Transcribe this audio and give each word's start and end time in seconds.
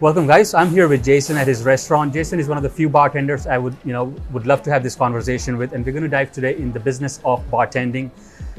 Welcome, 0.00 0.26
guys. 0.26 0.54
I'm 0.54 0.70
here 0.70 0.88
with 0.88 1.04
Jason 1.04 1.36
at 1.36 1.46
his 1.46 1.62
restaurant. 1.62 2.12
Jason 2.12 2.40
is 2.40 2.48
one 2.48 2.56
of 2.56 2.64
the 2.64 2.68
few 2.68 2.88
bartenders 2.88 3.46
I 3.46 3.58
would, 3.58 3.76
you 3.84 3.92
know, 3.92 4.12
would 4.32 4.44
love 4.44 4.60
to 4.64 4.70
have 4.72 4.82
this 4.82 4.96
conversation 4.96 5.56
with, 5.56 5.72
and 5.72 5.86
we're 5.86 5.92
going 5.92 6.02
to 6.02 6.08
dive 6.08 6.32
today 6.32 6.56
in 6.56 6.72
the 6.72 6.80
business 6.80 7.20
of 7.24 7.48
bartending. 7.48 8.10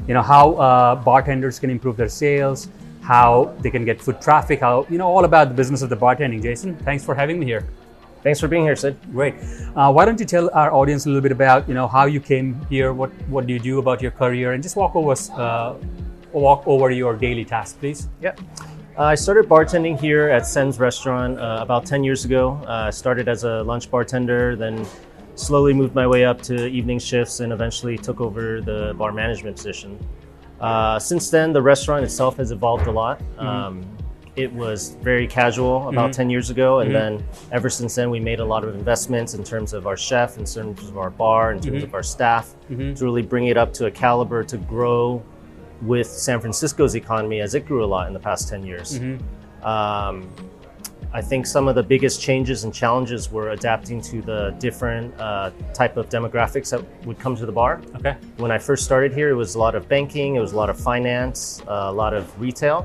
You 0.08 0.14
know 0.14 0.22
how 0.22 0.54
uh, 0.54 0.94
bartenders 0.94 1.58
can 1.58 1.68
improve 1.68 1.98
their 1.98 2.08
sales, 2.08 2.70
how 3.02 3.54
they 3.60 3.70
can 3.70 3.84
get 3.84 4.00
foot 4.00 4.22
traffic, 4.22 4.60
how 4.60 4.86
you 4.88 4.96
know 4.96 5.08
all 5.08 5.26
about 5.26 5.48
the 5.48 5.54
business 5.54 5.82
of 5.82 5.90
the 5.90 5.96
bartending. 5.98 6.42
Jason, 6.42 6.74
thanks 6.74 7.04
for 7.04 7.14
having 7.14 7.38
me 7.38 7.44
here. 7.44 7.68
Thanks 8.22 8.40
for 8.40 8.48
being 8.48 8.64
here, 8.64 8.74
Sid. 8.74 8.96
Great. 9.12 9.34
Uh, 9.76 9.92
why 9.92 10.06
don't 10.06 10.18
you 10.18 10.24
tell 10.24 10.48
our 10.54 10.72
audience 10.72 11.04
a 11.04 11.10
little 11.10 11.20
bit 11.20 11.32
about 11.32 11.68
you 11.68 11.74
know 11.74 11.86
how 11.86 12.06
you 12.06 12.18
came 12.18 12.58
here, 12.70 12.94
what 12.94 13.10
what 13.28 13.46
do 13.46 13.52
you 13.52 13.58
do 13.58 13.78
about 13.78 14.00
your 14.00 14.10
career, 14.10 14.54
and 14.54 14.62
just 14.62 14.74
walk 14.74 14.96
over 14.96 15.14
uh, 15.34 15.74
walk 16.32 16.66
over 16.66 16.90
your 16.90 17.14
daily 17.14 17.44
tasks, 17.44 17.76
please. 17.78 18.08
Yeah. 18.22 18.34
Uh, 18.98 19.02
I 19.02 19.14
started 19.14 19.46
bartending 19.46 20.00
here 20.00 20.30
at 20.30 20.46
Sens 20.46 20.80
Restaurant 20.80 21.38
uh, 21.38 21.58
about 21.60 21.84
10 21.84 22.02
years 22.02 22.24
ago. 22.24 22.52
Uh, 22.66 22.90
started 22.90 23.28
as 23.28 23.44
a 23.44 23.62
lunch 23.62 23.90
bartender, 23.90 24.56
then 24.56 24.86
slowly 25.34 25.74
moved 25.74 25.94
my 25.94 26.06
way 26.06 26.24
up 26.24 26.40
to 26.42 26.66
evening 26.66 26.98
shifts 26.98 27.40
and 27.40 27.52
eventually 27.52 27.98
took 27.98 28.22
over 28.22 28.62
the 28.62 28.94
bar 28.96 29.12
management 29.12 29.56
position. 29.56 29.98
Uh, 30.62 30.98
since 30.98 31.28
then, 31.28 31.52
the 31.52 31.60
restaurant 31.60 32.04
itself 32.04 32.38
has 32.38 32.52
evolved 32.52 32.86
a 32.86 32.90
lot. 32.90 33.18
Mm-hmm. 33.18 33.46
Um, 33.46 33.96
it 34.34 34.50
was 34.50 34.96
very 35.02 35.26
casual 35.26 35.90
about 35.90 36.14
10 36.14 36.30
years 36.30 36.48
ago, 36.48 36.80
and 36.80 36.94
then 36.94 37.24
ever 37.52 37.68
since 37.68 37.94
then, 37.94 38.08
we 38.10 38.20
made 38.20 38.40
a 38.40 38.44
lot 38.44 38.64
of 38.64 38.74
investments 38.74 39.34
in 39.34 39.44
terms 39.44 39.74
of 39.74 39.86
our 39.86 39.96
chef, 39.96 40.38
in 40.38 40.46
terms 40.46 40.88
of 40.88 40.96
our 40.96 41.10
bar, 41.10 41.52
in 41.52 41.60
terms 41.60 41.82
of 41.82 41.92
our 41.94 42.02
staff, 42.02 42.54
to 42.96 43.04
really 43.04 43.22
bring 43.22 43.46
it 43.46 43.58
up 43.58 43.74
to 43.74 43.86
a 43.86 43.90
caliber 43.90 44.42
to 44.44 44.56
grow 44.56 45.22
with 45.82 46.06
San 46.06 46.40
Francisco's 46.40 46.94
economy 46.94 47.40
as 47.40 47.54
it 47.54 47.66
grew 47.66 47.84
a 47.84 47.86
lot 47.86 48.06
in 48.08 48.14
the 48.14 48.20
past 48.20 48.48
10 48.48 48.64
years. 48.64 48.98
Um, 49.62 50.28
I 51.12 51.22
think 51.22 51.46
some 51.46 51.66
of 51.68 51.74
the 51.74 51.82
biggest 51.82 52.20
changes 52.20 52.64
and 52.64 52.74
challenges 52.74 53.30
were 53.30 53.50
adapting 53.50 54.00
to 54.02 54.20
the 54.20 54.54
different 54.58 55.18
uh, 55.18 55.50
type 55.72 55.96
of 55.96 56.08
demographics 56.08 56.70
that 56.70 56.82
would 57.06 57.18
come 57.18 57.36
to 57.36 57.46
the 57.46 57.52
bar. 57.52 57.80
Okay. 57.96 58.16
When 58.36 58.50
I 58.50 58.58
first 58.58 58.84
started 58.84 59.14
here, 59.14 59.30
it 59.30 59.34
was 59.34 59.54
a 59.54 59.58
lot 59.58 59.74
of 59.74 59.88
banking, 59.88 60.34
it 60.34 60.40
was 60.40 60.52
a 60.52 60.56
lot 60.56 60.68
of 60.68 60.78
finance, 60.78 61.62
uh, 61.68 61.86
a 61.88 61.92
lot 61.92 62.12
of 62.12 62.38
retail. 62.40 62.84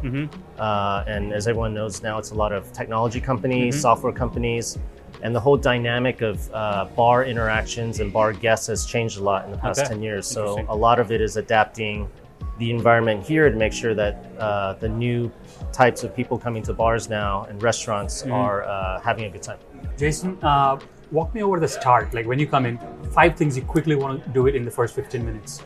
Uh, 0.57 1.03
and 1.07 1.33
as 1.33 1.47
everyone 1.47 1.73
knows 1.73 2.03
now, 2.03 2.19
it's 2.19 2.31
a 2.31 2.35
lot 2.35 2.51
of 2.53 2.71
technology 2.71 3.19
companies, 3.19 3.79
software 3.81 4.13
companies. 4.13 4.77
And 5.23 5.35
the 5.35 5.39
whole 5.39 5.57
dynamic 5.57 6.21
of 6.21 6.49
uh, 6.53 6.85
bar 6.95 7.25
interactions 7.25 7.99
and 7.99 8.13
bar 8.13 8.33
guests 8.33 8.67
has 8.67 8.85
changed 8.85 9.17
a 9.19 9.23
lot 9.23 9.45
in 9.45 9.51
the 9.51 9.57
past 9.57 9.81
Okay. 9.81 9.89
10 9.89 10.01
years. 10.03 10.25
So 10.25 10.63
a 10.69 10.75
lot 10.75 10.99
of 10.99 11.11
it 11.11 11.21
is 11.21 11.37
adapting 11.37 12.07
the 12.61 12.69
environment 12.69 13.25
here 13.25 13.49
to 13.49 13.57
make 13.57 13.73
sure 13.73 13.95
that 13.95 14.23
uh, 14.37 14.73
the 14.73 14.87
new 14.87 15.31
types 15.73 16.03
of 16.03 16.15
people 16.15 16.37
coming 16.37 16.61
to 16.61 16.73
bars 16.73 17.09
now 17.09 17.43
and 17.49 17.61
restaurants 17.63 18.23
are 18.27 18.63
uh, 18.63 19.01
having 19.01 19.25
a 19.25 19.29
good 19.31 19.41
time. 19.41 19.57
Jason, 19.97 20.37
uh, 20.43 20.79
walk 21.11 21.33
me 21.33 21.41
over 21.41 21.59
the 21.59 21.67
start. 21.67 22.13
Like 22.13 22.27
when 22.27 22.37
you 22.37 22.47
come 22.47 22.67
in, 22.67 22.77
five 23.11 23.35
things 23.35 23.57
you 23.57 23.63
quickly 23.63 23.95
want 23.95 24.23
to 24.23 24.29
do 24.29 24.45
it 24.45 24.55
in 24.55 24.63
the 24.63 24.69
first 24.71 24.93
15 24.93 25.25
minutes. 25.25 25.63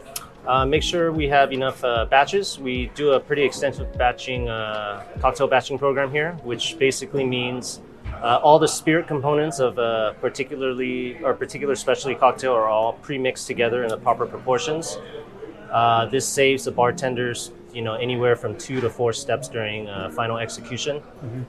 Uh, 0.48 0.66
make 0.66 0.84
sure 0.84 1.12
we 1.12 1.28
have 1.28 1.52
enough 1.52 1.84
uh, 1.84 2.06
batches. 2.06 2.58
We 2.58 2.92
do 2.96 3.12
a 3.12 3.20
pretty 3.20 3.44
extensive 3.44 3.92
batching, 3.98 4.48
uh, 4.48 5.04
cocktail 5.20 5.48
batching 5.48 5.78
program 5.78 6.12
here, 6.12 6.32
which 6.44 6.80
basically 6.80 7.26
means 7.26 7.82
uh, 8.22 8.40
all 8.42 8.58
the 8.58 8.68
spirit 8.68 9.06
components 9.06 9.60
of 9.60 9.78
a 9.80 10.16
particularly 10.22 11.22
or 11.24 11.34
particular 11.34 11.76
specialty 11.76 12.16
cocktail 12.16 12.54
are 12.54 12.68
all 12.68 12.94
pre-mixed 12.94 13.48
together 13.48 13.84
in 13.84 13.90
the 13.90 13.98
proper 13.98 14.26
proportions. 14.26 14.98
Uh, 15.76 16.06
this 16.06 16.26
saves 16.26 16.64
the 16.64 16.72
bartenders, 16.72 17.52
you 17.74 17.82
know, 17.82 17.96
anywhere 17.96 18.36
from 18.38 18.58
two 18.58 18.80
to 18.80 18.90
four 18.90 19.12
steps 19.12 19.50
during 19.50 19.90
uh, 19.90 20.10
final 20.10 20.38
execution. 20.38 21.02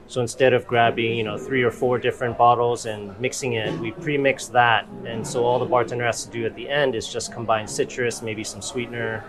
So 0.09 0.21
instead 0.21 0.53
of 0.53 0.67
grabbing, 0.67 1.17
you 1.17 1.23
know, 1.23 1.39
three 1.39 1.63
or 1.63 1.71
four 1.71 1.95
different 1.99 2.37
bottles 2.37 2.87
and 2.87 3.01
mixing 3.21 3.53
it, 3.53 3.71
we 3.79 3.93
pre-mix 3.93 4.49
that, 4.49 4.89
and 5.05 5.25
so 5.25 5.45
all 5.45 5.61
the 5.61 5.71
bartender 5.75 6.05
has 6.05 6.25
to 6.25 6.31
do 6.33 6.45
at 6.45 6.55
the 6.57 6.69
end 6.69 6.97
is 6.97 7.07
just 7.17 7.33
combine 7.33 7.69
citrus, 7.69 8.21
maybe 8.21 8.43
some 8.43 8.61
sweetener, 8.61 9.23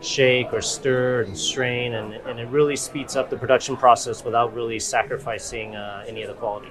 shake 0.00 0.52
or 0.52 0.62
stir 0.62 1.22
and 1.22 1.36
strain, 1.36 1.94
and, 1.94 2.14
and 2.28 2.38
it 2.38 2.48
really 2.48 2.76
speeds 2.76 3.16
up 3.16 3.30
the 3.30 3.36
production 3.36 3.76
process 3.76 4.24
without 4.24 4.54
really 4.54 4.78
sacrificing 4.78 5.74
uh, 5.74 6.04
any 6.06 6.22
of 6.22 6.28
the 6.28 6.34
quality. 6.34 6.70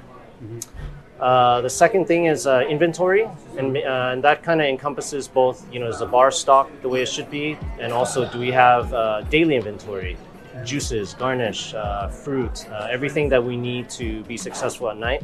Uh, 1.19 1.59
the 1.61 1.69
second 1.69 2.05
thing 2.05 2.25
is 2.25 2.47
uh, 2.47 2.63
inventory, 2.69 3.27
and, 3.57 3.75
uh, 3.77 4.11
and 4.13 4.23
that 4.23 4.41
kind 4.41 4.61
of 4.61 4.67
encompasses 4.67 5.27
both, 5.27 5.65
you 5.71 5.79
know, 5.79 5.87
is 5.87 5.99
the 5.99 6.05
bar 6.05 6.31
stock 6.31 6.69
the 6.81 6.87
way 6.87 7.01
it 7.01 7.09
should 7.09 7.29
be, 7.29 7.57
and 7.79 7.91
also 7.91 8.29
do 8.31 8.39
we 8.39 8.51
have 8.51 8.93
uh, 8.93 9.21
daily 9.23 9.55
inventory, 9.55 10.15
juices, 10.63 11.13
garnish, 11.15 11.73
uh, 11.73 12.07
fruit, 12.07 12.65
uh, 12.71 12.87
everything 12.89 13.27
that 13.27 13.43
we 13.43 13.57
need 13.57 13.89
to 13.89 14.23
be 14.23 14.37
successful 14.37 14.89
at 14.89 14.97
night. 14.97 15.21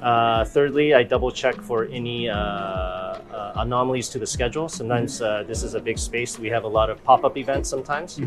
Uh, 0.00 0.44
thirdly, 0.46 0.94
I 0.94 1.02
double 1.04 1.30
check 1.30 1.60
for 1.60 1.84
any 1.84 2.28
uh, 2.28 2.34
uh, 2.34 3.52
anomalies 3.56 4.08
to 4.08 4.18
the 4.18 4.26
schedule. 4.26 4.68
Sometimes 4.68 5.20
uh, 5.22 5.44
this 5.46 5.62
is 5.62 5.74
a 5.74 5.80
big 5.80 5.98
space. 5.98 6.38
We 6.38 6.48
have 6.48 6.64
a 6.64 6.68
lot 6.68 6.90
of 6.90 7.04
pop 7.04 7.24
up 7.24 7.36
events 7.36 7.68
sometimes. 7.68 8.18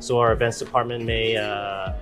So 0.00 0.18
our 0.18 0.32
events 0.32 0.58
department 0.58 1.04
may 1.04 1.36
uh, 1.36 1.92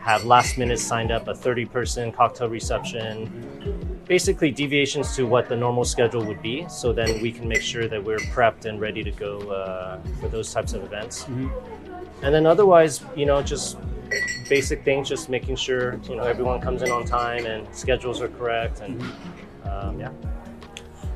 have 0.00 0.24
last 0.24 0.58
minute 0.58 0.78
signed 0.78 1.10
up 1.12 1.28
a 1.28 1.34
30 1.34 1.66
person 1.66 2.12
cocktail 2.12 2.48
reception. 2.48 4.02
Basically, 4.06 4.50
deviations 4.50 5.14
to 5.16 5.24
what 5.24 5.48
the 5.48 5.56
normal 5.56 5.84
schedule 5.84 6.24
would 6.24 6.42
be. 6.42 6.66
So 6.68 6.92
then 6.92 7.20
we 7.22 7.30
can 7.30 7.46
make 7.46 7.62
sure 7.62 7.86
that 7.86 8.02
we're 8.02 8.18
prepped 8.18 8.64
and 8.64 8.80
ready 8.80 9.04
to 9.04 9.10
go 9.10 9.38
uh, 9.50 10.00
for 10.20 10.28
those 10.28 10.52
types 10.52 10.72
of 10.72 10.82
events. 10.82 11.26
And 12.22 12.34
then 12.34 12.46
otherwise, 12.46 13.02
you 13.14 13.26
know, 13.26 13.40
just 13.42 13.78
basic 14.48 14.84
things, 14.84 15.08
just 15.08 15.28
making 15.28 15.56
sure 15.56 16.00
you 16.08 16.16
know 16.16 16.24
everyone 16.24 16.60
comes 16.60 16.82
in 16.82 16.90
on 16.90 17.04
time 17.04 17.46
and 17.46 17.66
schedules 17.74 18.20
are 18.20 18.28
correct, 18.28 18.80
and 18.80 19.00
um, 19.64 20.00
yeah. 20.00 20.10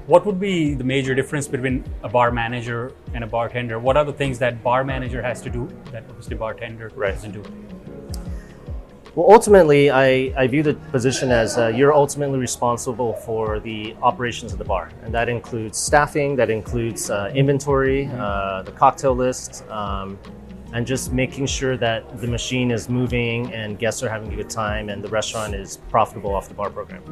What 0.07 0.27
would 0.27 0.39
be 0.39 0.75
the 0.75 0.85
major 0.85 1.15
difference 1.15 1.49
between 1.49 1.83
a 2.03 2.09
bar 2.11 2.31
manager 2.31 2.93
and 3.15 3.25
a 3.25 3.27
bartender? 3.27 3.79
What 3.79 3.97
are 3.97 4.05
the 4.05 4.13
things 4.13 4.39
that 4.39 4.63
bar 4.63 4.85
manager 4.85 5.23
has 5.23 5.41
to 5.41 5.51
do 5.51 5.67
that 5.93 6.05
obviously 6.11 6.37
bartender 6.37 6.93
Right. 6.95 7.15
doesn't 7.15 7.33
do? 7.33 7.43
Well, 9.17 9.31
ultimately, 9.31 9.93
I, 9.93 10.35
I 10.37 10.49
view 10.49 10.65
the 10.65 10.75
position 10.75 11.31
as 11.31 11.57
uh, 11.57 11.69
you're 11.69 11.95
ultimately 11.95 12.41
responsible 12.41 13.13
for 13.13 13.61
the 13.61 13.95
operations 14.03 14.53
of 14.53 14.59
the 14.59 14.65
bar. 14.65 14.91
And 15.05 15.15
that 15.15 15.29
includes 15.29 15.79
staffing, 15.79 16.35
that 16.35 16.51
includes 16.51 17.11
uh, 17.11 17.31
inventory, 17.33 18.09
uh, 18.09 18.63
the 18.63 18.73
cocktail 18.73 19.15
list, 19.15 19.63
um, 19.71 20.19
and 20.73 20.85
just 20.85 21.13
making 21.13 21.47
sure 21.47 21.77
that 21.77 22.21
the 22.21 22.27
machine 22.27 22.73
is 22.73 22.89
moving 22.89 23.55
and 23.55 23.79
guests 23.79 24.03
are 24.03 24.09
having 24.09 24.33
a 24.33 24.37
good 24.37 24.51
time 24.51 24.89
and 24.89 25.05
the 25.05 25.09
restaurant 25.09 25.55
is 25.55 25.77
profitable 25.91 26.35
off 26.35 26.49
the 26.49 26.55
bar 26.55 26.71
program. 26.71 27.05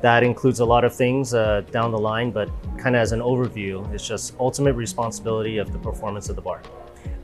That 0.00 0.22
includes 0.22 0.60
a 0.60 0.64
lot 0.64 0.82
of 0.82 0.94
things 0.94 1.34
uh, 1.34 1.60
down 1.70 1.90
the 1.90 1.98
line, 1.98 2.30
but 2.30 2.48
kind 2.78 2.96
of 2.96 3.02
as 3.02 3.12
an 3.12 3.20
overview, 3.20 3.86
it's 3.92 4.08
just 4.08 4.34
ultimate 4.40 4.72
responsibility 4.72 5.58
of 5.58 5.74
the 5.74 5.78
performance 5.78 6.30
of 6.30 6.36
the 6.36 6.42
bar. 6.42 6.62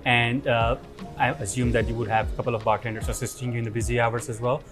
And 0.08 0.46
uh, 0.48 0.76
I 1.18 1.28
assume 1.46 1.70
that 1.72 1.86
you 1.86 1.94
would 1.94 2.08
have 2.08 2.32
a 2.32 2.36
couple 2.36 2.54
of 2.54 2.64
bartenders 2.64 3.10
assisting 3.10 3.52
you 3.52 3.58
in 3.58 3.64
the 3.64 3.70
busy 3.70 4.00
hours 4.00 4.30
as 4.30 4.40
well. 4.40 4.62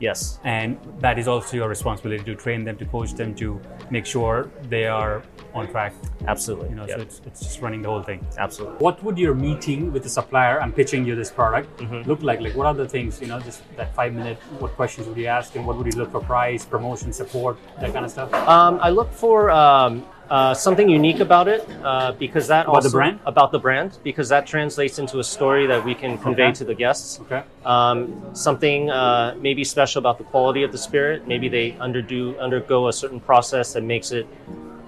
Yes. 0.00 0.38
And 0.44 0.78
that 1.00 1.18
is 1.18 1.28
also 1.28 1.56
your 1.56 1.68
responsibility 1.68 2.24
to 2.24 2.34
train 2.34 2.64
them, 2.64 2.76
to 2.78 2.86
coach 2.86 3.12
them, 3.12 3.34
to 3.34 3.60
make 3.90 4.06
sure 4.06 4.48
they 4.70 4.86
are 4.86 5.22
on 5.52 5.68
track. 5.68 5.92
Absolutely. 6.26 6.70
You 6.70 6.76
know, 6.76 6.86
Yep. 6.86 6.96
so 6.96 7.02
it's, 7.02 7.20
it's 7.26 7.40
just 7.40 7.60
running 7.60 7.82
the 7.82 7.88
whole 7.88 8.02
thing. 8.02 8.26
Absolutely. 8.38 8.78
What 8.78 9.02
would 9.04 9.18
your 9.18 9.34
meeting 9.34 9.92
with 9.92 10.04
the 10.04 10.08
supplier? 10.08 10.56
I'm 10.62 10.72
pitching 10.72 11.04
you 11.04 11.14
this 11.16 11.30
product. 11.30 11.68
Mm-hmm. 11.78 12.08
Look 12.08 12.22
like 12.22 12.40
like 12.40 12.54
what 12.54 12.66
are 12.66 12.74
the 12.74 12.88
things? 12.88 13.20
You 13.20 13.26
know, 13.26 13.40
just 13.40 13.60
that 13.76 13.94
five 13.94 14.14
minute. 14.14 14.38
What 14.62 14.72
questions 14.80 15.06
would 15.08 15.18
you 15.18 15.26
ask 15.26 15.52
him? 15.52 15.66
What 15.66 15.76
would 15.76 15.88
you 15.92 15.98
look 16.00 16.12
for? 16.12 16.20
Price, 16.20 16.64
promotion, 16.64 17.12
support, 17.12 17.58
that 17.80 17.92
kind 17.92 18.04
of 18.06 18.10
stuff. 18.10 18.32
Um, 18.56 18.78
I 18.80 18.88
look 18.88 19.12
for 19.12 19.50
um, 19.50 20.06
uh, 20.30 20.52
something 20.54 20.88
unique 20.88 21.20
about 21.20 21.48
it 21.48 21.66
uh, 21.82 22.12
because 22.12 22.48
that 22.48 22.66
About 22.66 22.82
the 22.82 22.88
also 22.88 22.90
brand? 22.90 23.18
about 23.24 23.50
the 23.52 23.58
brand 23.58 23.98
because 24.04 24.28
that 24.28 24.46
translates 24.46 24.98
into 24.98 25.18
a 25.20 25.24
story 25.24 25.66
that 25.66 25.84
we 25.84 25.94
can 25.94 26.18
convey 26.18 26.44
Okay. 26.44 26.52
to 26.52 26.64
the 26.64 26.74
guests. 26.74 27.18
Okay. 27.20 27.42
Um, 27.64 28.34
something 28.34 28.90
uh, 28.90 29.34
maybe 29.40 29.64
special 29.64 30.00
about 30.00 30.18
the 30.18 30.24
quality 30.24 30.62
of 30.64 30.72
the 30.72 30.78
spirit. 30.78 31.26
Maybe 31.26 31.48
they 31.48 31.72
underdo 31.72 32.38
undergo 32.38 32.88
a 32.88 32.92
certain 32.92 33.20
process 33.20 33.72
that 33.72 33.82
makes 33.82 34.12
it 34.12 34.26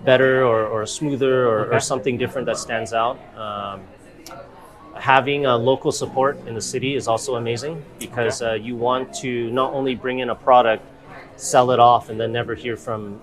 better 0.04 0.44
or, 0.44 0.66
or 0.66 0.86
smoother 0.86 1.46
or, 1.48 1.60
Okay. 1.66 1.76
or 1.76 1.80
something 1.80 2.18
different 2.18 2.46
that 2.46 2.56
stands 2.58 2.92
out. 2.92 3.18
Um, 3.36 3.80
having 4.94 5.46
a 5.46 5.56
local 5.56 5.92
support 5.92 6.36
in 6.46 6.54
the 6.54 6.60
city 6.60 6.94
is 6.94 7.08
also 7.08 7.36
amazing 7.36 7.82
because 7.98 8.42
uh, 8.42 8.52
you 8.52 8.76
want 8.76 9.14
to 9.14 9.50
not 9.50 9.72
only 9.72 9.94
bring 9.94 10.18
in 10.18 10.28
a 10.30 10.34
product, 10.34 10.84
sell 11.36 11.70
it 11.70 11.80
off, 11.80 12.10
and 12.10 12.20
then 12.20 12.32
never 12.32 12.54
hear 12.54 12.76
from 12.76 13.20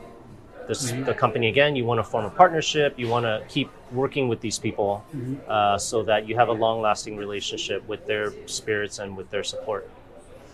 the, 0.68 0.76
s 0.76 0.92
the 1.10 1.14
company 1.14 1.48
again. 1.48 1.76
You 1.76 1.86
want 1.86 2.00
to 2.00 2.04
form 2.04 2.26
a 2.26 2.30
partnership. 2.30 2.90
You 2.98 3.08
want 3.08 3.26
to 3.26 3.36
keep 3.48 3.70
working 3.92 4.28
with 4.28 4.40
these 4.42 4.60
people 4.60 5.04
uh, 5.48 5.78
so 5.78 6.04
that 6.04 6.28
you 6.28 6.36
have 6.36 6.50
a 6.50 6.58
long-lasting 6.66 7.16
relationship 7.18 7.88
with 7.88 8.06
their 8.06 8.34
spirits 8.46 9.00
and 9.00 9.16
with 9.18 9.30
their 9.30 9.44
support. 9.44 9.90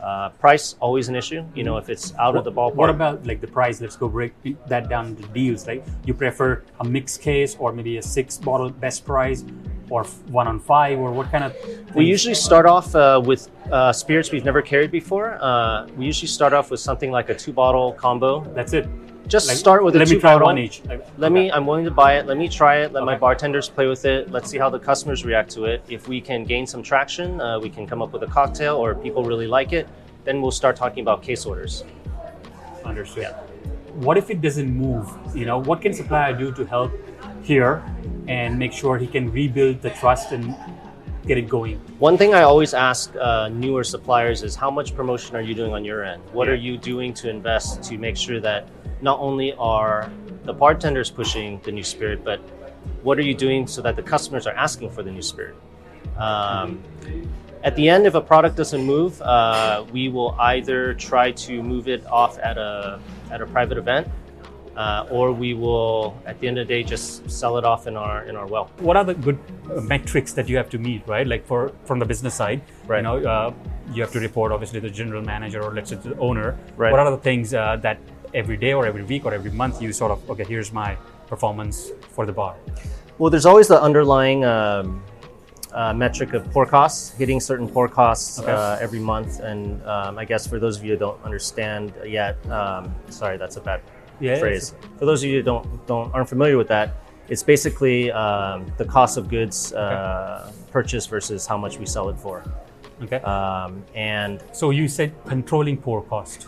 Uh, 0.01 0.29
price 0.45 0.75
always 0.81 1.07
an 1.07 1.15
issue. 1.15 1.41
You 1.55 1.63
know, 1.63 1.77
if 1.77 1.87
it's 1.93 2.13
out 2.25 2.35
of 2.35 2.43
the 2.43 2.51
ballpark. 2.51 2.75
What 2.75 2.89
about 2.89 3.25
like 3.25 3.39
the 3.39 3.47
price? 3.47 3.79
Let's 3.79 3.95
go 3.95 4.09
break 4.09 4.33
that 4.67 4.89
down 4.89 5.07
into 5.11 5.23
deals. 5.29 5.65
Like 5.65 5.81
you 6.05 6.13
prefer 6.13 6.61
a 6.81 6.83
mixed 6.83 7.21
case 7.21 7.55
or 7.57 7.71
maybe 7.71 7.97
a 7.97 8.01
six 8.01 8.37
bottle 8.37 8.69
best 8.69 9.05
price, 9.05 9.45
or 9.89 10.03
one 10.27 10.47
on 10.47 10.59
five, 10.59 10.99
or 10.99 11.11
what 11.11 11.31
kind 11.31 11.45
of? 11.45 11.55
We 11.95 12.03
usually 12.03 12.35
start 12.35 12.65
off 12.65 12.93
uh, 12.95 13.21
with 13.23 13.49
uh, 13.71 13.93
spirits 13.93 14.29
we've 14.31 14.43
never 14.43 14.61
carried 14.61 14.91
before. 14.91 15.37
Uh, 15.39 15.87
we 15.95 16.05
usually 16.05 16.27
start 16.27 16.51
off 16.51 16.69
with 16.71 16.81
something 16.81 17.11
like 17.11 17.29
a 17.29 17.35
two 17.35 17.53
bottle 17.53 17.93
combo. 17.93 18.43
That's 18.53 18.73
it. 18.73 18.85
Just 19.27 19.47
Like, 19.47 19.57
start 19.57 19.83
with 19.83 19.95
let 19.95 20.09
me 20.09 20.19
try 20.19 20.33
bottle. 20.33 20.47
one 20.47 20.57
each. 20.57 20.81
Let 20.85 20.99
okay. 21.17 21.29
me. 21.29 21.51
I'm 21.51 21.65
willing 21.65 21.85
to 21.85 21.91
buy 21.91 22.17
it. 22.17 22.25
Let 22.27 22.37
me 22.37 22.49
try 22.49 22.77
it. 22.77 22.91
Let 22.91 23.03
my 23.05 23.17
bartenders 23.17 23.69
play 23.69 23.87
with 23.87 24.03
it. 24.05 24.29
Let's 24.31 24.49
see 24.49 24.57
how 24.57 24.69
the 24.69 24.79
customers 24.79 25.23
react 25.23 25.49
to 25.51 25.65
it. 25.65 25.83
If 25.87 26.07
we 26.07 26.19
can 26.19 26.43
gain 26.43 26.67
some 26.67 26.83
traction, 26.83 27.39
uh, 27.39 27.59
we 27.59 27.69
can 27.69 27.87
come 27.87 28.01
up 28.01 28.11
with 28.11 28.23
a 28.23 28.27
cocktail, 28.27 28.75
or 28.75 28.93
people 28.95 29.23
really 29.23 29.47
like 29.47 29.71
it, 29.71 29.87
then 30.25 30.41
we'll 30.41 30.51
start 30.51 30.75
talking 30.75 31.01
about 31.01 31.23
case 31.23 31.45
orders. 31.45 31.83
Understood. 32.83 33.23
yeah. 33.23 33.37
What 33.95 34.17
if 34.17 34.29
it 34.29 34.41
doesn't 34.41 34.69
move? 34.75 35.09
You 35.33 35.45
know, 35.45 35.59
what 35.59 35.81
can 35.81 35.93
supplier 35.93 36.33
do 36.35 36.51
to 36.53 36.65
help 36.65 36.91
here 37.43 37.81
and 38.27 38.57
make 38.59 38.73
sure 38.73 38.97
he 38.97 39.07
can 39.07 39.31
rebuild 39.31 39.81
the 39.81 39.91
trust 39.91 40.31
and 40.33 40.53
get 41.25 41.37
it 41.37 41.47
going? 41.47 41.77
One 41.99 42.17
thing 42.17 42.33
I 42.33 42.41
always 42.41 42.73
ask 42.73 43.15
uh, 43.15 43.47
newer 43.49 43.83
suppliers 43.85 44.43
is 44.43 44.55
how 44.55 44.69
much 44.71 44.95
promotion 44.95 45.35
are 45.37 45.41
you 45.41 45.53
doing 45.53 45.71
on 45.71 45.85
your 45.85 46.03
end? 46.03 46.21
What 46.33 46.47
Yeah. 46.47 46.53
are 46.53 46.57
you 46.57 46.77
doing 46.77 47.13
to 47.15 47.29
invest 47.29 47.83
to 47.83 47.97
make 47.97 48.17
sure 48.17 48.41
that 48.41 48.67
not 49.03 49.19
only 49.19 49.53
are 49.59 50.09
the 50.45 50.53
bartenders 50.53 51.11
pushing 51.11 51.59
the 51.63 51.71
new 51.71 51.83
spirit, 51.83 52.23
but 52.23 52.39
what 53.03 53.19
are 53.19 53.23
you 53.23 53.35
doing 53.35 53.67
so 53.67 53.81
that 53.81 53.95
the 53.95 54.01
customers 54.01 54.47
are 54.47 54.55
asking 54.55 54.89
for 54.89 55.03
the 55.03 55.11
new 55.11 55.21
spirit? 55.21 55.55
Um, 56.17 56.81
at 57.63 57.75
the 57.75 57.87
end, 57.89 58.05
if 58.07 58.15
a 58.15 58.21
product 58.21 58.55
doesn't 58.55 58.83
move, 58.83 59.21
uh, 59.21 59.85
we 59.91 60.09
will 60.09 60.35
either 60.39 60.93
try 60.95 61.31
to 61.31 61.61
move 61.61 61.87
it 61.87 62.05
off 62.07 62.37
at 62.39 62.57
a 62.57 62.99
at 63.31 63.41
a 63.41 63.45
private 63.45 63.77
event, 63.77 64.07
uh, 64.75 65.07
or 65.09 65.31
we 65.31 65.53
will, 65.53 66.15
at 66.25 66.39
the 66.39 66.47
end 66.47 66.57
of 66.59 66.67
the 66.67 66.73
day, 66.73 66.83
just 66.83 67.29
sell 67.29 67.57
it 67.57 67.63
off 67.63 67.87
in 67.87 67.95
our 67.95 68.23
in 68.25 68.35
our 68.35 68.47
well. 68.47 68.69
What 68.79 68.95
are 68.97 69.05
the 69.05 69.13
good 69.13 69.39
uh, 69.71 69.81
metrics 69.81 70.33
that 70.33 70.49
you 70.49 70.57
have 70.57 70.69
to 70.71 70.77
meet, 70.77 71.07
right? 71.07 71.27
Like 71.27 71.45
for 71.45 71.71
from 71.85 71.99
the 71.99 72.05
business 72.05 72.35
side, 72.35 72.61
Right. 72.85 72.97
you 72.97 73.03
know, 73.03 73.17
uh, 73.17 73.53
you 73.93 74.01
have 74.01 74.11
to 74.11 74.19
report 74.19 74.51
obviously 74.51 74.79
the 74.79 74.89
general 74.89 75.21
manager 75.23 75.61
or 75.63 75.73
let's 75.73 75.89
say 75.89 75.95
the 75.97 76.17
owner. 76.17 76.57
Right. 76.75 76.91
What 76.91 76.99
are 76.99 77.11
the 77.11 77.17
things 77.29 77.53
uh, 77.53 77.77
that 77.77 77.97
every 78.33 78.57
day 78.57 78.73
or 78.73 78.85
every 78.85 79.03
week 79.03 79.25
or 79.25 79.33
every 79.33 79.51
month 79.51 79.81
you 79.81 79.91
sort 79.93 80.11
of 80.11 80.29
okay, 80.29 80.43
here's 80.43 80.71
my 80.71 80.97
performance 81.27 81.91
for 82.09 82.25
the 82.25 82.31
bar. 82.31 82.55
Well, 83.17 83.29
there's 83.29 83.45
always 83.45 83.67
the 83.67 83.81
underlying 83.81 84.43
um, 84.43 85.03
uh, 85.71 85.93
metric 85.93 86.33
of 86.33 86.49
pour 86.51 86.65
costs, 86.65 87.13
hitting 87.17 87.39
certain 87.39 87.67
pour 87.67 87.87
costs 87.87 88.39
Okay. 88.39 88.51
uh, 88.51 88.77
every 88.79 88.99
month. 88.99 89.39
And 89.39 89.83
um, 89.85 90.17
I 90.17 90.25
guess 90.25 90.45
for 90.47 90.59
those 90.59 90.77
of 90.77 90.83
you 90.85 90.93
who 90.93 90.99
don't 90.99 91.23
understand 91.23 91.93
yet, 92.05 92.35
um, 92.49 92.93
sorry, 93.09 93.37
that's 93.37 93.57
a 93.57 93.61
bad 93.61 93.81
Yeah, 94.19 94.39
phrase. 94.39 94.73
For 94.99 95.05
those 95.05 95.23
of 95.23 95.29
you 95.29 95.37
who 95.37 95.43
don't 95.43 95.65
don't 95.87 96.13
aren't 96.13 96.29
familiar 96.29 96.57
with 96.57 96.67
that, 96.67 96.95
it's 97.29 97.43
basically 97.43 98.11
um, 98.11 98.71
the 98.77 98.85
cost 98.85 99.17
of 99.17 99.27
goods 99.29 99.73
uh, 99.73 100.51
purchased 100.71 101.09
versus 101.09 101.47
how 101.47 101.57
much 101.57 101.79
we 101.79 101.85
sell 101.85 102.09
it 102.09 102.17
for. 102.19 102.43
Okay. 103.01 103.17
Um, 103.21 103.83
and 103.95 104.43
so 104.53 104.69
you 104.69 104.87
said 104.87 105.11
controlling 105.25 105.77
pour 105.77 106.03
cost. 106.03 106.47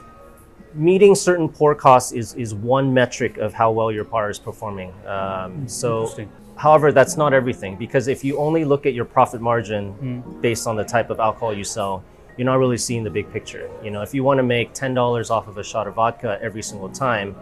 Meeting 0.75 1.15
certain 1.15 1.49
pour 1.49 1.73
costs 1.73 2.11
is, 2.11 2.33
is 2.35 2.53
one 2.53 2.93
metric 2.93 3.37
of 3.37 3.53
how 3.53 3.71
well 3.71 3.91
your 3.91 4.03
bar 4.03 4.29
is 4.29 4.37
performing. 4.39 4.93
Um, 5.07 5.67
so, 5.67 6.27
however, 6.57 6.91
that's 6.91 7.17
not 7.17 7.33
everything 7.33 7.75
because 7.77 8.07
if 8.07 8.23
you 8.23 8.37
only 8.37 8.65
look 8.65 8.85
at 8.85 8.93
your 8.93 9.05
profit 9.05 9.41
margin 9.41 10.23
based 10.41 10.67
on 10.67 10.75
the 10.75 10.83
type 10.83 11.09
of 11.09 11.19
alcohol 11.19 11.53
you 11.53 11.63
sell, 11.63 12.03
you're 12.37 12.45
not 12.45 12.59
really 12.59 12.77
seeing 12.77 13.03
the 13.03 13.09
big 13.09 13.31
picture. 13.31 13.69
You 13.81 13.91
know, 13.91 14.01
if 14.01 14.13
you 14.13 14.23
want 14.23 14.39
to 14.39 14.43
make 14.43 14.73
ten 14.73 14.93
dollars 14.93 15.29
off 15.29 15.47
of 15.47 15.57
a 15.57 15.63
shot 15.63 15.87
of 15.87 15.95
vodka 15.95 16.37
every 16.41 16.61
single 16.61 16.89
time, 16.89 17.35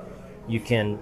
you 0.47 0.59
can 0.59 1.00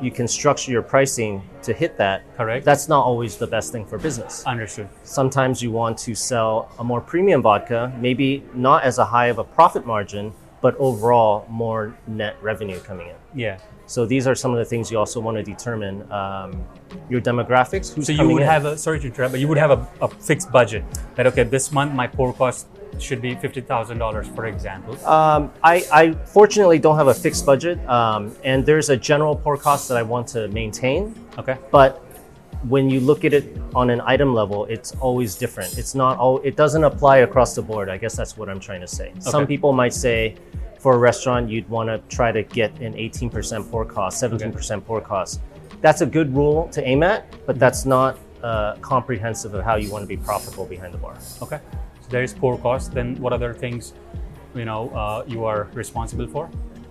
you 0.00 0.10
can 0.10 0.26
structure 0.26 0.72
your 0.72 0.80
pricing 0.80 1.42
to 1.62 1.74
hit 1.74 1.98
that. 1.98 2.22
Correct. 2.36 2.64
That's 2.64 2.88
not 2.88 3.04
always 3.04 3.36
the 3.36 3.46
best 3.46 3.70
thing 3.70 3.84
for 3.84 3.98
business 3.98 4.44
Understood. 4.46 4.88
sometimes 5.02 5.62
you 5.62 5.70
want 5.70 5.98
to 5.98 6.14
sell 6.14 6.70
a 6.78 6.84
more 6.84 7.02
premium 7.02 7.42
vodka, 7.42 7.92
maybe 8.00 8.42
not 8.54 8.82
as 8.82 8.96
a 8.96 9.04
high 9.04 9.26
of 9.26 9.38
a 9.38 9.44
profit 9.44 9.86
margin, 9.86 10.32
but 10.60 10.76
overall 10.76 11.46
more 11.48 11.96
net 12.06 12.36
revenue 12.42 12.78
coming 12.80 13.08
in. 13.08 13.16
Yeah. 13.34 13.58
So 13.86 14.06
these 14.06 14.26
are 14.26 14.34
some 14.34 14.52
of 14.52 14.58
the 14.58 14.64
things 14.64 14.90
you 14.90 14.98
also 14.98 15.18
want 15.20 15.36
to 15.36 15.42
determine 15.42 16.10
um, 16.12 16.64
your 17.08 17.20
demographics. 17.20 17.92
Who's 17.92 18.06
So 18.06 18.12
you 18.12 18.28
would 18.28 18.42
in. 18.42 18.48
have 18.48 18.64
a 18.64 18.78
sorry 18.78 19.00
to 19.00 19.06
interrupt, 19.06 19.32
but 19.32 19.40
you 19.40 19.48
would 19.48 19.58
have 19.58 19.70
a, 19.72 19.88
a 20.00 20.08
fixed 20.08 20.52
budget 20.52 20.84
that 21.16 21.26
okay, 21.26 21.42
this 21.42 21.72
month 21.72 21.92
my 21.92 22.06
pour 22.06 22.32
cost 22.32 22.68
should 22.98 23.20
be 23.20 23.34
fifty 23.34 23.60
thousand 23.60 23.98
dollars, 23.98 24.28
for 24.28 24.46
example. 24.46 24.94
Um, 25.06 25.52
I, 25.62 25.84
I 25.92 26.12
fortunately 26.12 26.78
don't 26.78 26.96
have 26.96 27.08
a 27.08 27.14
fixed 27.14 27.46
budget, 27.46 27.78
um, 27.88 28.34
and 28.44 28.64
there's 28.64 28.90
a 28.90 28.96
general 28.96 29.34
pour 29.34 29.56
cost 29.56 29.88
that 29.88 29.96
I 29.96 30.02
want 30.02 30.28
to 30.28 30.48
maintain. 30.48 31.14
Okay. 31.38 31.56
But 31.70 32.04
when 32.68 32.90
you 32.90 33.00
look 33.00 33.24
at 33.24 33.32
it 33.32 33.56
on 33.74 33.90
an 33.90 34.00
item 34.02 34.34
level, 34.34 34.66
it's 34.66 34.92
always 34.96 35.34
different. 35.34 35.78
It's 35.78 35.94
not 35.94 36.18
all. 36.18 36.38
It 36.38 36.56
doesn't 36.56 36.84
apply 36.84 37.18
across 37.18 37.54
the 37.54 37.62
board. 37.62 37.88
I 37.88 37.96
guess 37.96 38.16
that's 38.16 38.36
what 38.36 38.48
I'm 38.48 38.60
trying 38.60 38.80
to 38.82 38.86
say. 38.86 39.12
Some 39.18 39.46
people 39.46 39.72
might 39.72 39.94
say, 39.94 40.36
for 40.78 40.94
a 40.94 40.98
restaurant, 40.98 41.48
you'd 41.48 41.68
want 41.68 41.88
to 41.88 41.98
try 42.14 42.32
to 42.32 42.42
get 42.42 42.72
an 42.80 42.94
18% 42.94 43.70
pour 43.70 43.84
cost, 43.84 44.22
17% 44.22 44.84
pour 44.84 45.00
cost. 45.00 45.40
That's 45.80 46.00
a 46.00 46.06
good 46.06 46.34
rule 46.34 46.68
to 46.68 46.86
aim 46.86 47.02
at, 47.02 47.24
but 47.46 47.58
that's 47.58 47.84
not 47.86 48.18
uh, 48.42 48.76
comprehensive 48.76 49.54
of 49.54 49.64
how 49.64 49.76
you 49.76 49.90
want 49.90 50.02
to 50.02 50.08
be 50.08 50.16
profitable 50.16 50.66
behind 50.66 50.92
the 50.92 50.98
bar. 50.98 51.16
Okay. 51.42 51.60
So 52.00 52.08
there 52.08 52.22
is 52.22 52.34
pour 52.34 52.58
cost. 52.58 52.92
Then 52.92 53.16
what 53.16 53.32
other 53.32 53.54
things, 53.54 53.94
you 54.54 54.64
know, 54.64 54.90
uh, 54.90 55.24
you 55.26 55.44
are 55.44 55.68
responsible 55.72 56.26
for? 56.26 56.50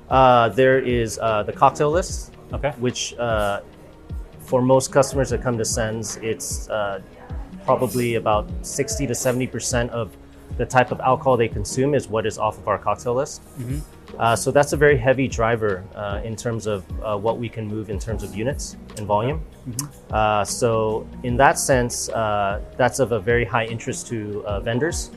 Uh, 0.09 0.49
there 0.49 0.79
is 0.79 1.19
uh, 1.19 1.43
the 1.43 1.53
cocktail 1.53 1.91
list. 1.91 2.33
Okay. 2.51 2.71
which 2.79 3.13
uh, 3.19 3.61
for 4.49 4.61
most 4.63 4.91
customers 4.91 5.29
that 5.29 5.41
come 5.43 5.57
to 5.59 5.65
Sens, 5.65 6.17
it's 6.17 6.67
uh, 6.69 6.99
probably 7.65 8.15
about 8.15 8.49
60 8.65 9.05
to 9.05 9.13
70% 9.13 9.89
of 9.89 10.15
the 10.57 10.65
type 10.65 10.91
of 10.91 10.99
alcohol 11.01 11.37
they 11.37 11.47
consume 11.47 11.93
is 11.93 12.07
what 12.07 12.25
is 12.25 12.39
off 12.39 12.57
of 12.57 12.67
our 12.67 12.79
cocktail 12.79 13.13
list. 13.13 13.43
Uh, 14.17 14.35
so 14.35 14.49
that's 14.51 14.73
a 14.73 14.77
very 14.77 14.97
heavy 14.97 15.27
driver 15.27 15.83
uh, 15.95 16.19
in 16.25 16.35
terms 16.35 16.65
of 16.65 16.83
uh, 17.03 17.15
what 17.15 17.37
we 17.37 17.47
can 17.47 17.67
move 17.67 17.91
in 17.91 17.99
terms 17.99 18.23
of 18.23 18.35
units 18.35 18.75
and 18.97 19.05
volume. 19.05 19.39
Uh, 20.11 20.43
so 20.43 21.07
in 21.23 21.37
that 21.37 21.59
sense, 21.59 22.09
uh, 22.09 22.59
that's 22.75 22.97
of 22.97 23.11
a 23.11 23.19
very 23.19 23.45
high 23.45 23.65
interest 23.65 24.07
to 24.07 24.43
uh, 24.47 24.59
vendors 24.59 25.11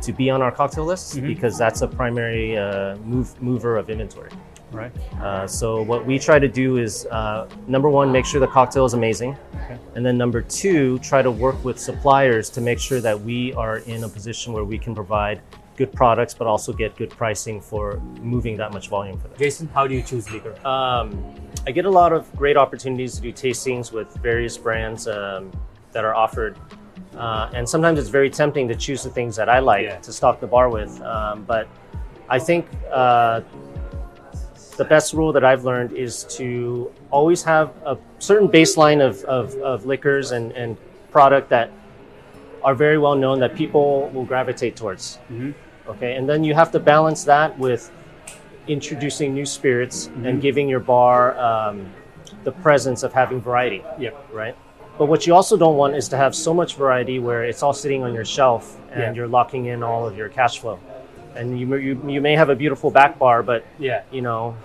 to 0.00 0.12
be 0.14 0.30
on 0.30 0.40
our 0.40 0.50
cocktail 0.50 0.86
list 0.86 1.14
because 1.28 1.58
that's 1.58 1.82
a 1.82 1.86
primary 1.86 2.56
uh, 2.56 2.96
move, 3.04 3.40
mover 3.42 3.76
of 3.76 3.90
inventory. 3.90 4.30
Right. 4.72 4.92
Uh, 5.20 5.46
so 5.46 5.82
what 5.82 6.04
we 6.06 6.18
try 6.18 6.38
to 6.38 6.48
do 6.48 6.78
is 6.78 7.06
uh, 7.06 7.48
number 7.66 7.88
one, 7.88 8.10
make 8.10 8.24
sure 8.24 8.40
the 8.40 8.46
cocktail 8.46 8.84
is 8.84 8.94
amazing, 8.94 9.36
Okay. 9.64 9.78
and 9.94 10.04
then 10.04 10.16
number 10.18 10.40
two, 10.42 10.98
try 11.00 11.22
to 11.22 11.30
work 11.30 11.62
with 11.64 11.78
suppliers 11.78 12.48
to 12.50 12.60
make 12.60 12.78
sure 12.78 13.00
that 13.00 13.20
we 13.20 13.52
are 13.54 13.78
in 13.78 14.04
a 14.04 14.08
position 14.08 14.52
where 14.52 14.64
we 14.64 14.78
can 14.78 14.94
provide 14.94 15.40
good 15.76 15.92
products, 15.92 16.34
but 16.34 16.46
also 16.46 16.72
get 16.72 16.96
good 16.96 17.10
pricing 17.10 17.60
for 17.60 17.98
moving 18.20 18.56
that 18.56 18.72
much 18.72 18.88
volume 18.88 19.18
for 19.18 19.28
them. 19.28 19.38
Jason, 19.38 19.68
how 19.74 19.86
do 19.86 19.94
you 19.94 20.02
choose 20.02 20.30
liquor? 20.30 20.54
Um, 20.66 21.34
I 21.66 21.70
get 21.70 21.84
a 21.84 21.90
lot 21.90 22.12
of 22.12 22.34
great 22.36 22.56
opportunities 22.56 23.14
to 23.16 23.22
do 23.22 23.32
tastings 23.32 23.92
with 23.92 24.12
various 24.16 24.58
brands 24.58 25.06
um, 25.08 25.50
that 25.92 26.04
are 26.04 26.14
offered. 26.14 26.56
Uh, 27.16 27.50
and 27.54 27.68
sometimes 27.68 27.98
it's 27.98 28.08
very 28.08 28.30
tempting 28.30 28.68
to 28.68 28.74
choose 28.74 29.02
the 29.02 29.10
things 29.10 29.36
that 29.36 29.48
I 29.48 29.58
like 29.60 29.84
Yeah. 29.84 29.96
to 29.98 30.12
stock 30.12 30.40
the 30.40 30.46
bar 30.46 30.68
with. 30.70 31.00
Um, 31.02 31.44
but 31.44 31.68
I 32.28 32.38
think 32.38 32.66
uh, 32.90 33.40
the 34.82 34.88
best 34.88 35.12
rule 35.12 35.32
that 35.32 35.44
I've 35.44 35.64
learned 35.64 35.92
is 35.92 36.24
to 36.38 36.90
always 37.12 37.40
have 37.44 37.70
a 37.86 37.96
certain 38.18 38.48
baseline 38.48 39.00
of, 39.08 39.22
of, 39.24 39.54
of 39.72 39.86
liquors 39.86 40.32
and, 40.32 40.50
and 40.52 40.76
product 41.12 41.48
that 41.50 41.70
are 42.64 42.74
very 42.74 42.98
well 42.98 43.14
known 43.14 43.38
that 43.40 43.54
people 43.54 44.10
will 44.12 44.24
gravitate 44.24 44.74
towards. 44.76 45.18
Mhm. 45.32 45.54
Okay, 45.92 46.14
and 46.16 46.28
then 46.28 46.42
you 46.44 46.54
have 46.54 46.70
to 46.72 46.80
balance 46.80 47.22
that 47.24 47.56
with 47.58 47.90
introducing 48.66 49.34
new 49.34 49.46
spirits 49.46 50.10
and 50.24 50.40
giving 50.40 50.68
your 50.68 50.80
bar 50.80 51.36
um, 51.38 51.86
the 52.44 52.52
presence 52.66 53.02
of 53.06 53.12
having 53.12 53.40
variety, 53.40 53.82
Yep. 53.98 54.14
right? 54.32 54.56
But 54.98 55.06
what 55.06 55.26
you 55.26 55.34
also 55.34 55.56
don't 55.56 55.76
want 55.76 55.94
is 55.96 56.08
to 56.08 56.16
have 56.16 56.34
so 56.34 56.52
much 56.54 56.76
variety 56.76 57.18
where 57.18 57.42
it's 57.44 57.62
all 57.62 57.72
sitting 57.72 58.02
on 58.04 58.14
your 58.14 58.24
shelf 58.24 58.78
and 58.90 59.00
Yeah. 59.00 59.12
you're 59.16 59.28
locking 59.38 59.66
in 59.66 59.82
all 59.82 60.06
of 60.08 60.16
your 60.16 60.28
cash 60.28 60.58
flow. 60.60 60.78
And 61.36 61.58
you, 61.58 61.74
you, 61.76 62.02
you 62.08 62.20
may 62.20 62.34
have 62.36 62.50
a 62.50 62.54
beautiful 62.54 62.90
back 62.90 63.18
bar, 63.18 63.42
but 63.42 63.64
Yeah. 63.78 64.02
you 64.10 64.22
know, 64.22 64.56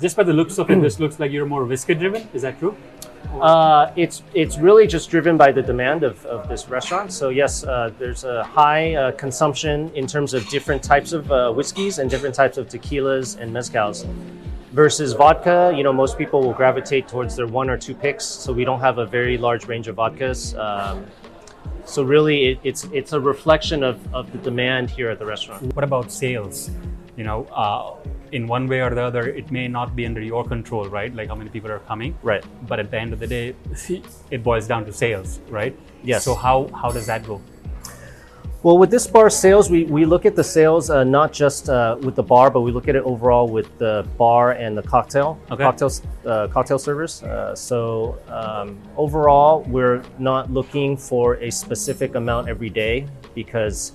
Just 0.00 0.16
by 0.16 0.22
the 0.24 0.32
looks 0.32 0.58
of 0.58 0.70
it, 0.70 0.80
this 0.82 1.00
looks 1.00 1.18
like 1.18 1.30
you're 1.32 1.46
more 1.46 1.64
whiskey 1.64 1.94
driven. 1.94 2.28
Is 2.34 2.42
that 2.42 2.58
true? 2.58 2.76
Uh, 3.40 3.90
it's 3.96 4.22
it's 4.34 4.56
really 4.56 4.86
just 4.86 5.10
driven 5.10 5.36
by 5.36 5.50
the 5.50 5.62
demand 5.62 6.02
of, 6.04 6.24
of 6.26 6.48
this 6.48 6.68
restaurant. 6.68 7.12
So 7.12 7.30
yes, 7.30 7.64
uh, 7.64 7.90
there's 7.98 8.24
a 8.24 8.44
high 8.44 8.94
uh, 8.94 9.12
consumption 9.12 9.90
in 9.94 10.06
terms 10.06 10.32
of 10.32 10.46
different 10.48 10.82
types 10.82 11.12
of 11.12 11.30
uh, 11.32 11.50
whiskeys 11.52 11.98
and 11.98 12.08
different 12.10 12.34
types 12.34 12.56
of 12.56 12.68
tequilas 12.68 13.36
and 13.40 13.52
mezcals. 13.52 14.06
Versus 14.72 15.12
vodka, 15.14 15.72
you 15.74 15.82
know, 15.82 15.92
most 15.92 16.18
people 16.18 16.40
will 16.42 16.52
gravitate 16.52 17.08
towards 17.08 17.34
their 17.34 17.46
one 17.46 17.68
or 17.70 17.78
two 17.78 17.94
picks. 17.94 18.24
So 18.26 18.52
we 18.52 18.64
don't 18.64 18.80
have 18.80 18.98
a 18.98 19.06
very 19.06 19.38
large 19.38 19.66
range 19.66 19.88
of 19.88 19.96
vodkas. 19.96 20.54
Um, 20.58 21.06
so 21.86 22.02
really, 22.02 22.46
it, 22.46 22.58
it's 22.62 22.84
it's 22.92 23.12
a 23.12 23.20
reflection 23.20 23.82
of, 23.82 23.96
of 24.14 24.30
the 24.32 24.38
demand 24.38 24.90
here 24.90 25.08
at 25.10 25.18
the 25.18 25.26
restaurant. 25.26 25.74
What 25.74 25.84
about 25.84 26.12
sales? 26.12 26.70
You 27.16 27.24
know, 27.24 27.44
uh, 27.46 27.96
in 28.32 28.46
one 28.46 28.66
way 28.66 28.80
or 28.82 28.90
the 28.90 29.02
other, 29.02 29.28
it 29.28 29.50
may 29.50 29.68
not 29.68 29.96
be 29.96 30.04
under 30.04 30.20
your 30.20 30.44
control, 30.44 30.88
right? 30.88 31.14
Like 31.14 31.28
how 31.28 31.34
many 31.34 31.50
people 31.50 31.70
are 31.70 31.78
coming. 31.80 32.16
Right. 32.22 32.44
But 32.68 32.80
at 32.80 32.90
the 32.90 32.98
end 32.98 33.12
of 33.12 33.20
the 33.20 33.26
day, 33.26 33.54
it 34.30 34.42
boils 34.42 34.66
down 34.66 34.84
to 34.86 34.92
sales, 34.92 35.40
right? 35.48 35.74
Yes. 36.02 36.24
So 36.24 36.34
how 36.34 36.68
how 36.68 36.90
does 36.90 37.06
that 37.06 37.24
go? 37.24 37.40
Well, 38.62 38.78
with 38.78 38.90
this 38.90 39.06
bar 39.06 39.30
sales, 39.30 39.70
we, 39.70 39.84
we 39.84 40.04
look 40.04 40.26
at 40.26 40.34
the 40.34 40.42
sales 40.42 40.90
uh, 40.90 41.04
not 41.04 41.32
just 41.32 41.68
uh, 41.68 41.96
with 42.00 42.16
the 42.16 42.22
bar, 42.22 42.50
but 42.50 42.62
we 42.62 42.72
look 42.72 42.88
at 42.88 42.96
it 42.96 43.04
overall 43.04 43.46
with 43.48 43.76
the 43.78 44.04
bar 44.18 44.52
and 44.52 44.76
the 44.76 44.82
cocktail 44.82 45.38
Okay. 45.52 45.62
cocktails 45.62 46.02
uh, 46.24 46.48
cocktail 46.48 46.78
servers. 46.78 47.22
Uh, 47.22 47.54
so 47.54 48.18
um, 48.28 48.76
overall, 48.96 49.62
we're 49.68 50.02
not 50.18 50.50
looking 50.50 50.96
for 50.96 51.34
a 51.34 51.50
specific 51.50 52.16
amount 52.16 52.48
every 52.48 52.70
day 52.70 53.06
because 53.34 53.92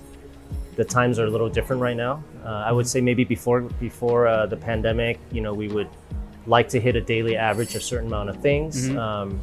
the 0.76 0.84
times 0.84 1.18
are 1.18 1.26
a 1.26 1.30
little 1.30 1.50
different 1.50 1.82
right 1.82 1.96
now. 1.96 2.22
Uh, 2.42 2.48
I 2.66 2.72
would 2.72 2.86
say 2.88 3.00
maybe 3.02 3.24
before 3.24 3.60
before 3.60 4.26
uh, 4.26 4.46
the 4.46 4.56
pandemic, 4.56 5.18
you 5.32 5.42
know, 5.42 5.52
we 5.52 5.68
would 5.68 5.88
like 6.46 6.68
to 6.70 6.80
hit 6.80 6.96
a 6.96 7.00
daily 7.00 7.36
average 7.36 7.74
a 7.74 7.80
certain 7.80 8.06
amount 8.06 8.30
of 8.30 8.40
things. 8.40 8.88
Um, 8.90 9.38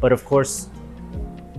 but 0.00 0.12
of 0.12 0.24
course, 0.24 0.68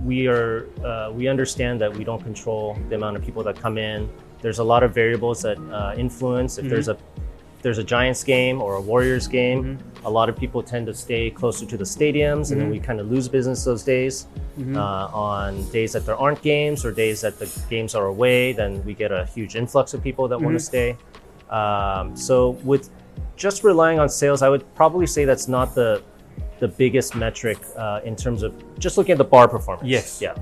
we 0.04 0.26
are 0.28 0.66
uh, 0.84 1.10
we 1.12 1.28
understand 1.28 1.80
that 1.80 1.94
we 1.96 2.04
don't 2.04 2.22
control 2.22 2.76
the 2.88 2.94
amount 2.96 3.16
of 3.16 3.24
people 3.24 3.42
that 3.44 3.56
come 3.56 3.78
in. 3.78 4.08
There's 4.40 4.58
a 4.58 4.64
lot 4.64 4.82
of 4.82 4.94
variables 4.94 5.42
that 5.42 5.58
uh, 5.58 5.94
influence. 5.96 6.58
If 6.58 6.64
there's 6.70 6.88
a 6.88 6.92
if 6.92 7.62
there's 7.62 7.78
a 7.78 7.84
Giants 7.84 8.22
game 8.22 8.62
or 8.62 8.76
a 8.76 8.80
Warriors 8.80 9.26
game, 9.26 9.78
a 10.04 10.10
lot 10.10 10.28
of 10.28 10.36
people 10.36 10.62
tend 10.62 10.86
to 10.86 10.94
stay 10.94 11.28
closer 11.30 11.66
to 11.66 11.76
the 11.76 11.84
stadiums, 11.84 12.52
and 12.52 12.60
then 12.60 12.70
we 12.70 12.78
kind 12.78 13.00
of 13.00 13.10
lose 13.10 13.28
business 13.28 13.64
those 13.64 13.82
days. 13.82 14.26
Uh, 14.76 15.08
on 15.12 15.68
days 15.70 15.92
that 15.92 16.04
there 16.06 16.16
aren't 16.16 16.42
games 16.42 16.84
or 16.84 16.92
days 16.92 17.20
that 17.20 17.38
the 17.38 17.46
games 17.70 17.94
are 17.94 18.06
away, 18.06 18.52
then 18.52 18.84
we 18.84 18.94
get 18.94 19.10
a 19.12 19.24
huge 19.26 19.54
influx 19.56 19.94
of 19.94 20.02
people 20.02 20.28
that 20.28 20.40
want 20.40 20.54
to 20.54 20.64
stay. 20.64 20.96
Um, 21.50 22.16
so 22.16 22.50
with 22.64 22.90
just 23.36 23.64
relying 23.64 23.98
on 23.98 24.08
sales, 24.08 24.42
I 24.42 24.48
would 24.48 24.64
probably 24.74 25.06
say 25.06 25.24
that's 25.24 25.48
not 25.48 25.74
the 25.74 26.02
the 26.60 26.68
biggest 26.68 27.14
metric 27.14 27.58
uh, 27.76 28.00
in 28.04 28.16
terms 28.16 28.42
of 28.42 28.52
just 28.78 28.96
looking 28.98 29.12
at 29.12 29.18
the 29.18 29.24
bar 29.24 29.48
performance. 29.48 29.88
Yes. 29.88 30.20
Yeah. 30.20 30.34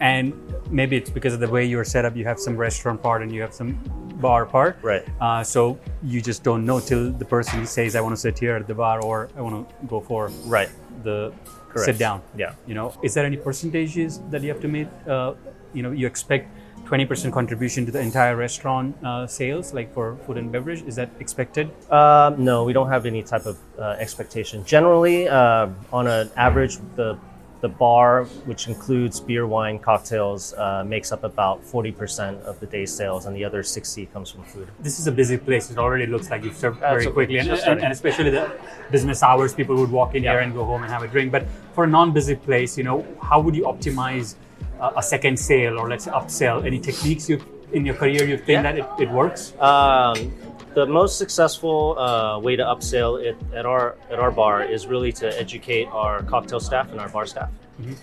And 0.00 0.32
maybe 0.70 0.96
it's 0.96 1.10
because 1.10 1.34
of 1.34 1.40
the 1.40 1.48
way 1.48 1.64
you're 1.64 1.84
set 1.84 2.04
up. 2.04 2.16
You 2.16 2.24
have 2.24 2.38
some 2.38 2.56
restaurant 2.56 3.02
part 3.02 3.22
and 3.22 3.32
you 3.32 3.40
have 3.42 3.52
some 3.52 3.72
bar 4.20 4.46
part. 4.46 4.78
Right. 4.82 5.04
Uh, 5.20 5.42
so 5.42 5.78
you 6.04 6.20
just 6.20 6.44
don't 6.44 6.64
know 6.64 6.78
till 6.80 7.10
the 7.12 7.24
person 7.24 7.66
says, 7.66 7.96
"I 7.96 8.00
want 8.00 8.14
to 8.14 8.20
sit 8.20 8.38
here 8.38 8.54
at 8.54 8.66
the 8.68 8.74
bar," 8.74 9.02
or 9.02 9.28
"I 9.36 9.40
want 9.40 9.68
to 9.68 9.86
go 9.86 10.00
for 10.00 10.30
Right. 10.46 10.68
the 11.02 11.32
Correct. 11.68 11.84
sit 11.86 11.98
down." 11.98 12.22
Yeah. 12.36 12.52
You 12.66 12.74
know, 12.74 12.92
is 13.02 13.14
there 13.14 13.26
any 13.26 13.36
percentages 13.36 14.20
that 14.30 14.42
you 14.42 14.48
have 14.50 14.60
to 14.60 14.68
meet? 14.68 14.88
Uh, 15.06 15.34
you 15.74 15.82
know, 15.82 15.90
you 15.90 16.06
expect 16.06 16.46
20% 16.88 17.32
contribution 17.32 17.84
to 17.84 17.92
the 17.92 18.00
entire 18.00 18.34
restaurant 18.34 18.96
uh, 19.04 19.26
sales, 19.26 19.74
like 19.74 19.92
for 19.92 20.16
food 20.26 20.38
and 20.38 20.50
beverage. 20.50 20.82
Is 20.82 20.96
that 20.96 21.10
expected? 21.20 21.70
Um, 21.92 22.42
no, 22.42 22.64
we 22.64 22.72
don't 22.72 22.88
have 22.88 23.04
any 23.04 23.22
type 23.22 23.44
of 23.46 23.58
uh, 23.78 23.96
expectation. 23.98 24.64
Generally, 24.64 25.28
uh, 25.28 25.68
on 25.92 26.06
an 26.06 26.30
average, 26.36 26.78
the 26.96 27.18
the 27.60 27.68
bar, 27.68 28.22
which 28.46 28.68
includes 28.68 29.18
beer, 29.18 29.44
wine, 29.44 29.80
cocktails, 29.80 30.54
uh, 30.54 30.84
makes 30.86 31.10
up 31.10 31.24
about 31.24 31.60
40% 31.64 32.40
of 32.42 32.60
the 32.60 32.66
day's 32.66 32.94
sales, 32.94 33.26
and 33.26 33.34
the 33.34 33.44
other 33.44 33.64
60 33.64 34.06
comes 34.06 34.30
from 34.30 34.44
food. 34.44 34.68
This 34.78 35.00
is 35.00 35.08
a 35.08 35.10
busy 35.12 35.36
place. 35.36 35.68
It 35.68 35.76
already 35.76 36.06
looks 36.06 36.30
like 36.30 36.44
you've 36.44 36.56
served 36.56 36.78
very 36.78 36.98
Absolutely. 36.98 37.26
quickly, 37.26 37.38
and, 37.38 37.50
and, 37.50 37.82
and 37.82 37.92
especially 37.92 38.30
the 38.30 38.48
business 38.92 39.24
hours, 39.24 39.52
people 39.54 39.74
would 39.74 39.90
walk 39.90 40.14
in 40.14 40.22
Yeah. 40.22 40.34
here 40.34 40.40
and 40.42 40.54
go 40.54 40.64
home 40.64 40.84
and 40.84 40.92
have 40.92 41.02
a 41.02 41.08
drink. 41.08 41.32
But 41.32 41.46
for 41.74 41.82
a 41.82 41.86
non-busy 41.88 42.36
place, 42.36 42.78
you 42.78 42.84
know, 42.84 43.04
how 43.20 43.40
would 43.40 43.56
you 43.56 43.64
optimize 43.64 44.36
uh, 44.36 44.36
a 44.80 45.02
second 45.02 45.38
sale 45.38 45.78
or 45.78 45.88
let's 45.88 46.04
say 46.04 46.10
upsell? 46.10 46.64
Any 46.64 46.78
techniques 46.80 47.28
you 47.28 47.40
in 47.72 47.84
your 47.84 47.94
career 47.94 48.24
you 48.24 48.36
think 48.36 48.48
Yeah. 48.48 48.62
that 48.62 48.78
it, 48.78 48.86
it 49.00 49.10
works? 49.10 49.52
Um, 49.60 50.32
the 50.74 50.86
most 50.86 51.18
successful 51.18 51.98
uh, 51.98 52.38
way 52.38 52.54
to 52.56 52.62
upsell 52.62 53.20
it 53.20 53.36
at 53.54 53.66
our 53.66 53.96
at 54.10 54.18
our 54.18 54.30
bar 54.30 54.62
is 54.62 54.86
really 54.86 55.12
to 55.12 55.26
educate 55.38 55.86
our 55.92 56.22
cocktail 56.22 56.60
staff 56.60 56.90
and 56.92 57.00
our 57.00 57.08
bar 57.08 57.26
staff, 57.26 57.50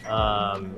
um, 0.10 0.76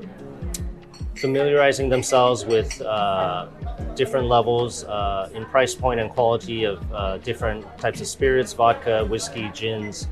familiarizing 1.16 1.90
themselves 1.90 2.46
with 2.46 2.80
uh, 2.82 3.48
different 3.96 4.28
levels 4.28 4.84
uh, 4.84 5.30
in 5.34 5.46
price 5.46 5.74
point 5.74 6.00
and 6.00 6.10
quality 6.12 6.66
of 6.66 6.78
uh, 6.94 7.18
different 7.20 7.66
types 7.80 8.00
of 8.02 8.08
spirits, 8.08 8.54
vodka, 8.54 9.04
whiskey, 9.06 9.50
gins. 9.54 10.08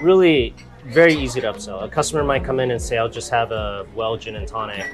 Really, 0.00 0.54
very 0.86 1.14
easy 1.14 1.40
to 1.40 1.52
upsell. 1.52 1.82
A 1.82 1.88
customer 1.88 2.22
might 2.22 2.44
come 2.44 2.60
in 2.60 2.70
and 2.70 2.80
say, 2.80 2.98
"I'll 2.98 3.08
just 3.08 3.30
have 3.30 3.52
a 3.52 3.86
well 3.94 4.16
gin 4.16 4.36
and 4.36 4.46
tonic." 4.46 4.86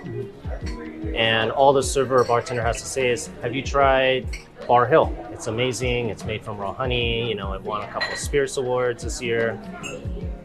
and 1.14 1.50
all 1.50 1.73
the 1.73 1.82
server 1.82 2.20
or 2.20 2.25
bartender 2.25 2.62
has 2.62 2.80
to 2.80 2.87
say 2.87 3.11
is, 3.11 3.30
"Have 3.42 3.54
you 3.54 3.62
tried 3.62 4.26
Barr 4.68 4.87
Hill? 4.87 5.14
It's 5.32 5.47
amazing. 5.47 6.11
It's 6.11 6.25
made 6.25 6.44
from 6.44 6.59
raw 6.59 6.73
honey. 6.73 7.28
You 7.28 7.35
know, 7.35 7.54
it 7.54 7.62
won 7.62 7.82
a 7.82 7.88
couple 7.88 8.12
of 8.12 8.18
spirits 8.18 8.56
awards 8.56 9.02
this 9.02 9.20
year. 9.20 9.59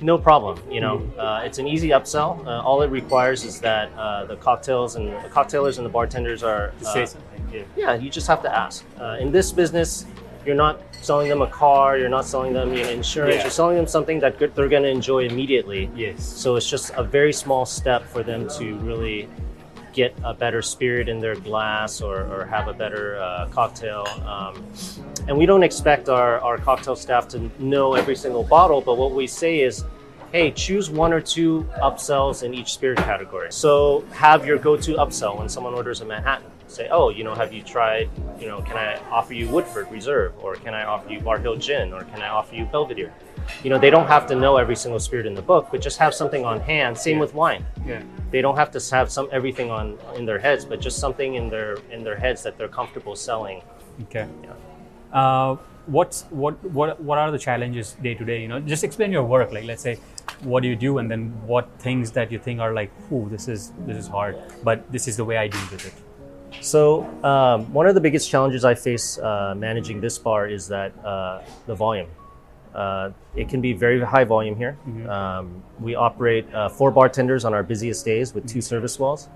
No 0.02 0.18
problem. 0.18 0.60
You 0.72 0.82
know, 0.82 1.04
uh, 1.18 1.42
it's 1.44 1.58
an 1.58 1.68
easy 1.68 1.90
upsell. 1.90 2.46
Uh, 2.46 2.62
all 2.62 2.82
it 2.82 2.90
requires 2.90 3.44
is 3.44 3.60
that 3.62 3.92
uh, 3.98 4.26
the 4.26 4.38
cocktails 4.38 4.96
and 4.96 5.10
the 5.10 5.30
cocktailers 5.30 5.78
and 5.78 5.86
the 5.86 5.90
bartenders 5.90 6.44
are 6.44 6.74
uh, 6.82 6.94
Say 6.94 7.06
something. 7.06 7.22
Yeah. 7.54 7.64
yeah, 7.76 7.94
you 7.94 8.10
just 8.10 8.28
have 8.28 8.42
to 8.42 8.54
ask. 8.54 8.84
Uh, 9.00 9.18
in 9.20 9.32
this 9.32 9.52
business, 9.52 10.06
you're 10.46 10.56
not 10.56 10.82
selling 11.02 11.30
them 11.30 11.42
a 11.42 11.48
car, 11.48 11.98
you're 11.98 12.10
not 12.10 12.26
selling 12.26 12.54
them 12.54 12.74
you 12.74 12.84
know, 12.84 12.90
insurance, 12.90 13.36
Yeah. 13.36 13.42
you're 13.42 13.52
selling 13.52 13.76
them 13.78 13.88
something 13.88 14.20
that 14.20 14.40
good- 14.40 14.56
they're 14.56 14.68
going 14.70 14.84
to 14.84 14.90
enjoy 14.90 15.26
immediately. 15.26 15.90
Yes. 15.96 16.24
So 16.24 16.56
it's 16.56 16.70
just 16.70 16.92
a 16.96 17.04
very 17.04 17.34
small 17.34 17.66
step 17.66 18.04
for 18.04 18.24
them 18.24 18.48
to 18.58 18.76
really 18.78 19.28
get 19.94 20.14
a 20.26 20.34
better 20.34 20.62
spirit 20.62 21.08
in 21.08 21.22
their 21.22 21.36
glass 21.36 22.02
or, 22.02 22.22
or 22.24 22.46
have 22.46 22.68
a 22.68 22.74
better 22.74 23.18
uh, 23.18 23.48
cocktail. 23.52 24.06
Um, 24.26 24.62
and 25.28 25.38
we 25.38 25.46
don't 25.46 25.64
expect 25.64 26.10
our, 26.10 26.40
our 26.42 26.58
cocktail 26.58 26.98
staff 26.98 27.28
to 27.30 27.50
know 27.60 27.94
every 27.94 28.16
single 28.16 28.44
bottle, 28.44 28.82
but 28.82 28.98
what 28.98 29.12
we 29.14 29.26
say 29.26 29.62
is, 29.62 29.86
hey, 30.34 30.52
choose 30.52 30.90
one 30.90 31.14
or 31.14 31.22
two 31.22 31.66
upsells 31.82 32.44
in 32.44 32.54
each 32.54 32.74
spirit 32.74 32.98
category. 32.98 33.52
So 33.54 34.04
have 34.12 34.46
your 34.46 34.58
go-to 34.58 34.96
upsell 34.96 35.38
when 35.38 35.48
someone 35.48 35.74
orders 35.74 36.02
a 36.02 36.06
Manhattan. 36.06 36.52
Say, 36.68 36.88
oh, 36.90 37.10
you 37.10 37.24
know, 37.24 37.36
have 37.36 37.54
you 37.54 37.62
tried, 37.62 38.10
you 38.40 38.48
know, 38.48 38.62
can 38.62 38.76
I 38.76 39.00
offer 39.12 39.34
you 39.34 39.48
Woodford 39.50 39.90
Reserve? 39.92 40.34
Or 40.42 40.56
can 40.56 40.74
I 40.74 40.84
offer 40.84 41.10
you 41.12 41.20
Barr 41.20 41.38
Hill 41.38 41.56
Gin? 41.58 41.94
Or 41.94 42.04
can 42.06 42.22
I 42.22 42.30
offer 42.30 42.56
you 42.56 42.66
Belvedere? 42.66 43.14
You 43.64 43.70
know, 43.70 43.78
they 43.78 43.92
don't 43.92 44.08
have 44.08 44.26
to 44.28 44.36
know 44.36 44.58
every 44.58 44.76
single 44.76 45.00
spirit 45.00 45.26
in 45.28 45.36
the 45.36 45.42
book, 45.42 45.68
but 45.72 45.80
just 45.80 46.00
have 46.00 46.14
something 46.14 46.44
on 46.44 46.60
hand. 46.60 46.98
Same 46.98 47.18
Yeah. 47.18 47.22
with 47.22 47.34
wine 47.36 47.66
Yeah. 47.86 48.02
they 48.32 48.42
don't 48.42 48.58
have 48.58 48.72
to 48.72 48.80
have 48.96 49.12
some 49.12 49.28
everything 49.32 49.70
on 49.70 49.98
in 50.16 50.26
their 50.26 50.40
heads, 50.40 50.66
but 50.66 50.82
just 50.82 50.98
something 51.00 51.36
in 51.36 51.50
their 51.50 51.78
in 51.92 52.04
their 52.04 52.16
heads 52.16 52.42
that 52.44 52.58
they're 52.58 52.68
comfortable 52.80 53.16
selling. 53.16 53.62
Okay. 54.06 54.26
Yeah. 54.44 55.20
Uh, 55.22 55.58
what's 55.86 56.24
what 56.32 56.56
what 56.78 57.00
what 57.00 57.18
are 57.20 57.30
the 57.32 57.38
challenges 57.38 57.94
day 58.02 58.16
to 58.16 58.26
day? 58.26 58.42
You 58.42 58.48
know, 58.48 58.60
just 58.60 58.84
explain 58.84 59.12
your 59.12 59.24
work. 59.24 59.52
Like, 59.54 59.66
let's 59.66 59.84
say, 59.84 60.00
what 60.42 60.64
do 60.64 60.68
you 60.68 60.76
do, 60.76 60.98
and 60.98 61.10
then 61.12 61.22
what 61.46 61.70
things 61.78 62.12
that 62.18 62.32
you 62.32 62.40
think 62.40 62.60
are 62.60 62.74
like, 62.74 62.92
"Ooh, 63.12 63.30
this 63.30 63.48
is 63.48 63.72
this 63.86 63.98
is 63.98 64.08
hard," 64.08 64.36
but 64.64 64.92
this 64.92 65.08
is 65.08 65.16
the 65.18 65.24
way 65.24 65.38
I 65.38 65.48
deal 65.48 65.68
with 65.72 65.86
it. 65.86 65.94
So 66.62 67.04
um, 67.24 67.72
one 67.74 67.88
of 67.88 67.96
the 67.96 68.02
biggest 68.02 68.30
challenges 68.30 68.66
I 68.66 68.76
face 68.76 69.18
uh, 69.20 69.54
managing 69.56 70.02
this 70.02 70.18
bar 70.18 70.48
is 70.48 70.68
that 70.68 70.92
uh, 71.06 71.42
the 71.66 71.76
volume. 71.76 72.10
Uh, 72.74 73.12
it 73.36 73.48
can 73.48 73.62
be 73.62 73.72
very 73.72 74.02
high 74.02 74.26
volume 74.26 74.56
here. 74.56 74.78
Um, 75.10 75.64
we 75.80 75.96
operate 75.96 76.54
uh, 76.54 76.68
four 76.68 76.92
bartenders 76.92 77.46
on 77.46 77.54
our 77.54 77.64
busiest 77.64 78.04
days 78.04 78.34
with 78.34 78.48
two 78.48 78.62
service 78.62 79.00
walls. 79.00 79.30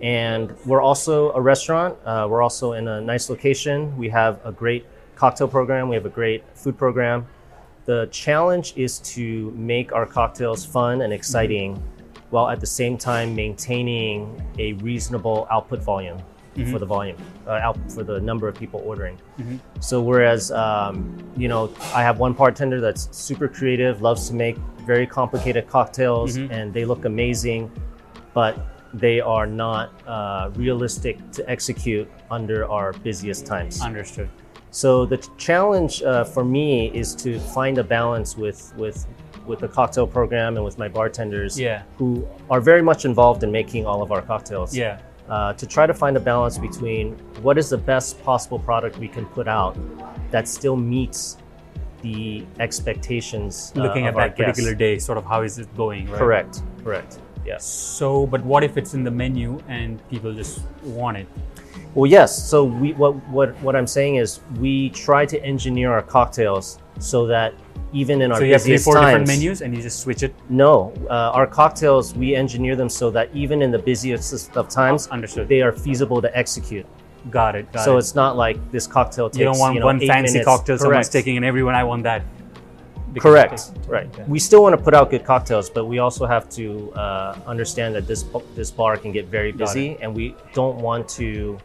And 0.00 0.54
we're 0.64 0.80
also 0.80 1.32
a 1.32 1.40
restaurant. 1.40 1.96
Uh, 2.04 2.26
we're 2.30 2.42
also 2.42 2.72
in 2.74 2.86
a 2.86 3.00
nice 3.00 3.30
location. 3.30 3.96
We 3.96 4.08
have 4.10 4.40
a 4.44 4.52
great 4.52 4.86
cocktail 5.16 5.48
program. 5.48 5.88
We 5.88 5.96
have 5.96 6.06
a 6.06 6.10
great 6.10 6.44
food 6.54 6.78
program. 6.78 7.26
The 7.84 8.08
challenge 8.12 8.74
is 8.76 8.98
to 9.14 9.50
make 9.52 9.92
our 9.92 10.06
cocktails 10.06 10.64
fun 10.64 11.02
and 11.02 11.12
exciting 11.12 11.82
while 12.30 12.48
at 12.48 12.60
the 12.60 12.66
same 12.66 12.98
time 12.98 13.34
maintaining 13.34 14.40
a 14.58 14.74
reasonable 14.74 15.46
output 15.50 15.82
volume 15.82 16.18
for 16.66 16.78
the 16.78 16.86
volume, 16.86 17.16
uh, 17.46 17.52
out 17.52 17.76
for 17.92 18.02
the 18.02 18.20
number 18.20 18.48
of 18.48 18.54
people 18.54 18.82
ordering. 18.84 19.18
So 19.80 20.00
whereas 20.02 20.50
um, 20.52 21.16
you 21.36 21.48
know, 21.48 21.70
I 21.94 22.02
have 22.02 22.18
one 22.18 22.32
bartender 22.32 22.80
that's 22.80 23.08
super 23.16 23.48
creative, 23.48 24.02
loves 24.02 24.28
to 24.28 24.34
make 24.34 24.56
very 24.86 25.06
complicated 25.06 25.68
cocktails, 25.68 26.36
and 26.36 26.72
they 26.72 26.84
look 26.84 27.04
amazing, 27.04 27.70
but 28.34 28.58
they 28.94 29.20
are 29.20 29.46
not 29.46 29.92
uh, 30.06 30.50
realistic 30.54 31.18
to 31.32 31.48
execute 31.48 32.10
under 32.30 32.66
our 32.68 32.92
busiest 32.94 33.44
times. 33.46 33.80
Understood. 33.82 34.28
So 34.70 35.04
the 35.06 35.18
challenge 35.38 36.02
uh, 36.02 36.24
for 36.24 36.44
me 36.44 36.88
is 36.94 37.14
to 37.16 37.38
find 37.38 37.78
a 37.78 37.84
balance 37.84 38.36
with 38.36 38.72
with 38.76 39.06
with 39.46 39.60
the 39.60 39.68
cocktail 39.68 40.06
program 40.06 40.56
and 40.56 40.64
with 40.64 40.76
my 40.78 40.88
bartenders 40.88 41.58
Yeah. 41.58 41.82
who 41.96 42.28
are 42.50 42.60
very 42.60 42.82
much 42.82 43.06
involved 43.06 43.42
in 43.42 43.50
making 43.50 43.86
all 43.86 44.02
of 44.02 44.12
our 44.12 44.20
cocktails. 44.20 44.76
Yeah. 44.76 44.98
Uh, 45.28 45.52
to 45.52 45.66
try 45.66 45.86
to 45.86 45.92
find 45.92 46.16
a 46.16 46.20
balance 46.20 46.56
between 46.56 47.12
what 47.42 47.58
is 47.58 47.68
the 47.68 47.76
best 47.76 48.22
possible 48.24 48.58
product 48.58 48.96
we 48.96 49.08
can 49.08 49.26
put 49.26 49.46
out 49.46 49.76
that 50.30 50.48
still 50.48 50.76
meets 50.76 51.36
the 52.00 52.46
expectations 52.60 53.72
uh, 53.76 53.80
Looking 53.80 54.06
at 54.06 54.16
that 54.16 54.36
particular 54.36 54.74
day, 54.74 54.98
sort 54.98 55.18
of 55.18 55.26
how 55.26 55.42
is 55.42 55.58
it 55.58 55.68
going? 55.76 56.08
Right? 56.08 56.18
Correct. 56.18 56.62
Correct. 56.82 57.18
Yeah. 57.48 57.58
So, 57.58 58.26
but 58.26 58.44
what 58.44 58.62
if 58.62 58.76
it's 58.76 58.92
in 58.92 59.04
the 59.04 59.10
menu 59.10 59.58
and 59.68 60.06
people 60.10 60.34
just 60.34 60.60
want 60.84 61.16
it? 61.16 61.26
Well, 61.94 62.10
yes. 62.10 62.30
So 62.50 62.64
we 62.64 62.92
what 62.92 63.14
what 63.28 63.56
what 63.62 63.74
I'm 63.74 63.86
saying 63.86 64.16
is 64.16 64.40
we 64.58 64.90
try 64.90 65.24
to 65.26 65.42
engineer 65.42 65.90
our 65.92 66.02
cocktails 66.02 66.78
so 66.98 67.26
that 67.26 67.54
even 67.92 68.20
in 68.20 68.30
our 68.32 68.38
So 68.38 68.44
you 68.44 68.52
have 68.52 68.62
three, 68.62 68.76
four 68.76 68.94
times, 68.94 69.06
different 69.06 69.28
menus, 69.28 69.62
and 69.62 69.74
you 69.74 69.80
just 69.80 70.00
switch 70.00 70.22
it. 70.22 70.34
No, 70.50 70.92
uh, 71.08 71.36
our 71.38 71.46
cocktails 71.46 72.14
we 72.14 72.36
engineer 72.36 72.76
them 72.76 72.90
so 72.90 73.10
that 73.12 73.30
even 73.34 73.62
in 73.62 73.70
the 73.70 73.78
busiest 73.78 74.54
of 74.56 74.68
times, 74.68 75.06
Understood. 75.08 75.48
they 75.48 75.62
are 75.62 75.72
feasible 75.72 76.20
to 76.20 76.36
execute. 76.36 76.84
Got 77.30 77.56
it. 77.56 77.72
Got 77.72 77.84
so 77.84 77.96
it. 77.96 78.00
it's 78.00 78.14
not 78.14 78.36
like 78.36 78.58
this 78.70 78.86
cocktail 78.86 79.30
takes 79.30 79.38
you 79.38 79.44
don't 79.44 79.58
want 79.58 79.78
know, 79.78 79.86
one 79.86 80.00
fancy 80.00 80.34
minutes. 80.34 80.44
cocktail 80.44 80.76
someone's 80.78 81.08
Correct. 81.08 81.12
taking, 81.12 81.36
and 81.36 81.44
everyone 81.46 81.74
I 81.74 81.84
want 81.84 82.02
that. 82.02 82.22
Correct. 83.16 83.72
Right. 83.86 84.06
Okay. 84.06 84.24
We 84.28 84.38
still 84.38 84.62
want 84.62 84.76
to 84.76 84.82
put 84.82 84.94
out 84.94 85.10
good 85.10 85.24
cocktails, 85.24 85.70
but 85.70 85.86
we 85.86 85.98
also 85.98 86.26
have 86.26 86.48
to 86.50 86.92
uh, 86.92 87.38
understand 87.46 87.94
that 87.94 88.06
this 88.06 88.24
this 88.54 88.70
bar 88.70 88.96
can 88.96 89.12
get 89.12 89.26
very 89.26 89.52
busy, 89.52 89.96
and 90.00 90.14
we 90.14 90.34
don't 90.52 90.76
want 90.78 91.08
to 91.10 91.58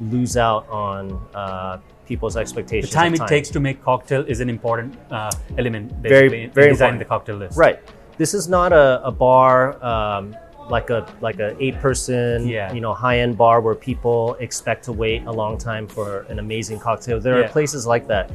lose 0.00 0.36
out 0.36 0.68
on 0.68 1.20
uh, 1.34 1.78
people's 2.06 2.36
expectations. 2.36 2.90
The 2.92 2.94
time 2.98 3.14
it 3.14 3.26
takes 3.28 3.48
to 3.50 3.60
make 3.60 3.82
cocktail 3.82 4.22
is 4.26 4.40
an 4.40 4.50
important 4.50 4.96
uh, 5.10 5.30
element. 5.58 5.92
Very- 6.02 6.28
very 6.28 6.70
designing 6.70 6.70
important. 6.72 6.98
the 6.98 7.04
cocktail 7.04 7.36
list. 7.36 7.56
Right. 7.56 7.78
This 8.18 8.34
is 8.34 8.48
not 8.48 8.72
a, 8.72 9.00
a 9.04 9.10
bar 9.10 9.82
um, 9.84 10.36
like 10.68 10.90
a 10.90 11.06
like 11.20 11.38
a 11.40 11.56
eight 11.62 11.76
person 11.80 12.46
Yeah. 12.46 12.72
you 12.72 12.80
know 12.80 12.94
high 12.94 13.18
end 13.18 13.36
bar 13.36 13.60
where 13.60 13.74
people 13.74 14.36
expect 14.40 14.84
to 14.84 14.92
wait 14.92 15.24
a 15.26 15.32
long 15.32 15.58
time 15.58 15.86
for 15.86 16.20
an 16.28 16.38
amazing 16.38 16.78
cocktail. 16.78 17.20
There 17.20 17.38
Yeah. 17.38 17.46
are 17.46 17.48
places 17.48 17.86
like 17.86 18.06
that. 18.08 18.30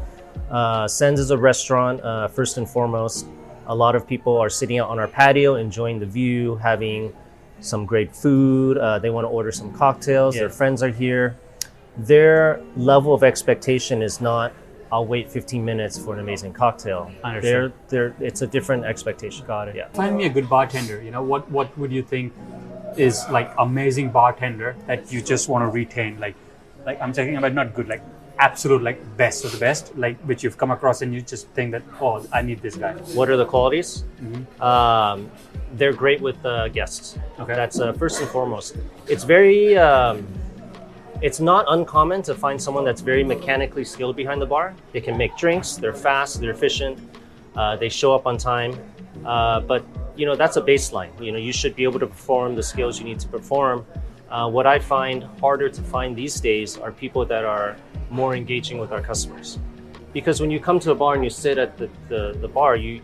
Uh, 0.50 0.88
Sens 0.88 1.20
is 1.20 1.32
a 1.32 1.38
restaurant 1.38 2.02
uh, 2.02 2.28
first 2.28 2.58
and 2.58 2.70
foremost. 2.70 3.28
A 3.68 3.76
lot 3.76 3.96
of 3.96 4.08
people 4.08 4.38
are 4.38 4.50
sitting 4.50 4.80
out 4.80 4.90
on 4.90 5.00
our 5.00 5.08
patio, 5.08 5.56
enjoying 5.56 6.00
the 6.00 6.06
view, 6.06 6.56
having 6.56 7.14
some 7.60 7.86
great 7.86 8.16
food. 8.16 8.78
Uh, 8.78 9.00
they 9.00 9.10
want 9.10 9.26
to 9.26 9.30
order 9.30 9.52
some 9.52 9.74
cocktails. 9.74 10.36
Yeah. 10.36 10.42
Their 10.42 10.50
friends 10.50 10.82
are 10.82 10.90
here. 10.90 11.38
Their 11.98 12.62
level 12.76 13.14
of 13.14 13.24
expectation 13.24 14.02
is 14.02 14.22
not. 14.22 14.54
I'll 14.90 15.06
wait 15.06 15.30
15 15.30 15.66
minutes 15.66 15.98
for 15.98 16.14
an 16.14 16.20
amazing 16.20 16.54
cocktail. 16.54 17.12
Understood. 17.24 17.74
They're, 17.90 18.10
they're, 18.18 18.26
it's 18.26 18.42
a 18.42 18.48
different 18.48 18.86
expectation. 18.86 19.46
Got 19.46 19.68
it. 19.68 19.76
Yeah. 19.76 19.90
Find 19.90 20.16
me 20.16 20.26
a 20.26 20.30
good 20.30 20.48
bartender. 20.48 21.02
You 21.02 21.12
know 21.12 21.24
what? 21.24 21.50
What 21.52 21.78
would 21.78 21.92
you 21.92 22.04
think 22.04 22.34
is 22.96 23.26
like 23.30 23.54
amazing 23.58 24.12
bartender 24.12 24.78
that 24.86 25.12
you 25.12 25.22
just 25.22 25.50
want 25.50 25.64
to 25.64 25.68
retain? 25.68 26.20
Like, 26.20 26.36
like 26.86 27.02
I'm 27.02 27.12
talking 27.12 27.36
about 27.36 27.54
not 27.54 27.74
good, 27.74 27.90
like 27.90 28.02
absolute, 28.40 28.84
like 28.84 29.00
best 29.18 29.46
of 29.46 29.52
the 29.52 29.58
best, 29.58 29.96
like 29.98 30.20
which 30.22 30.44
you've 30.44 30.58
come 30.58 30.72
across 30.72 31.02
and 31.02 31.14
you 31.14 31.22
just 31.22 31.48
think 31.50 31.72
that 31.72 31.84
oh, 32.02 32.26
I 32.32 32.42
need 32.42 32.62
this 32.62 32.76
guy. 32.76 32.94
What 33.14 33.30
are 33.30 33.38
the 33.38 33.46
qualities? 33.46 34.04
Mm-hmm. 34.22 34.62
Um, 34.62 35.32
they're 35.74 35.94
great 35.94 36.22
with 36.22 36.44
uh, 36.46 36.68
guests. 36.70 37.18
Okay. 37.40 37.56
That's 37.56 37.80
uh, 37.80 37.94
first 37.94 38.22
and 38.22 38.30
foremost. 38.30 38.78
It's 39.08 39.24
very. 39.24 39.78
Um, 39.78 40.28
it's 41.20 41.40
not 41.40 41.66
uncommon 41.70 42.22
to 42.24 42.36
find 42.36 42.62
someone 42.62 42.86
that's 42.86 43.02
very 43.02 43.24
mechanically 43.24 43.84
skilled 43.84 44.16
behind 44.16 44.40
the 44.40 44.46
bar. 44.46 44.76
They 44.94 45.02
can 45.02 45.18
make 45.18 45.36
drinks. 45.36 45.76
They're 45.76 45.94
fast. 45.94 46.40
They're 46.40 46.52
efficient. 46.52 47.00
Uh, 47.56 47.76
they 47.76 47.90
show 47.90 48.14
up 48.14 48.28
on 48.28 48.38
time. 48.38 48.78
Uh, 49.26 49.62
but 49.62 49.84
you 50.16 50.26
know 50.26 50.36
that's 50.36 50.58
a 50.58 50.62
baseline. 50.62 51.10
You 51.20 51.32
know 51.32 51.40
you 51.40 51.54
should 51.54 51.76
be 51.76 51.84
able 51.84 52.00
to 52.00 52.08
perform 52.08 52.56
the 52.56 52.64
skills 52.64 53.00
you 53.00 53.06
need 53.06 53.20
to 53.20 53.28
perform. 53.28 53.86
Uh, 54.30 54.50
what 54.50 54.68
I 54.68 54.78
find 54.78 55.24
harder 55.40 55.70
to 55.70 55.82
find 55.82 56.16
these 56.16 56.40
days 56.42 56.78
are 56.78 56.92
people 56.92 57.26
that 57.26 57.46
are 57.46 57.78
more 58.10 58.36
engaging 58.36 58.78
with 58.78 58.92
our 58.92 59.02
customers. 59.02 59.60
Because 60.14 60.42
when 60.42 60.50
you 60.50 60.60
come 60.60 60.80
to 60.80 60.92
a 60.92 60.96
bar 60.96 61.16
and 61.16 61.24
you 61.24 61.30
sit 61.30 61.58
at 61.58 61.78
the, 61.78 61.90
the, 62.10 62.38
the 62.42 62.48
bar, 62.48 62.76
you 62.76 63.02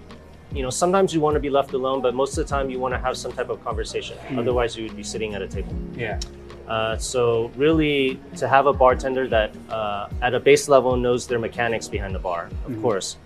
you 0.53 0.61
know 0.61 0.69
sometimes 0.69 1.13
you 1.13 1.19
want 1.19 1.33
to 1.33 1.39
be 1.39 1.49
left 1.49 1.73
alone, 1.73 2.01
but 2.01 2.13
most 2.13 2.37
of 2.37 2.45
the 2.45 2.49
time 2.49 2.69
you 2.69 2.79
want 2.79 2.93
to 2.93 2.99
have 2.99 3.17
some 3.17 3.31
type 3.31 3.49
of 3.49 3.63
conversation. 3.63 4.17
Otherwise, 4.37 4.77
you 4.77 4.83
would 4.83 4.95
be 4.95 5.03
sitting 5.03 5.33
at 5.33 5.41
a 5.41 5.47
table. 5.47 5.73
Yeah. 5.95 6.19
Uh, 6.67 6.97
so 6.97 7.51
really, 7.55 8.19
to 8.37 8.47
have 8.47 8.67
a 8.67 8.73
bartender 8.73 9.27
that 9.27 9.51
uh, 9.69 10.09
at 10.21 10.33
a 10.33 10.39
base 10.39 10.69
level 10.69 10.95
knows 10.95 11.27
their 11.27 11.39
mechanics 11.39 11.87
behind 11.87 12.15
the 12.15 12.19
bar, 12.19 12.49
of 12.67 12.81
course, 12.81 13.17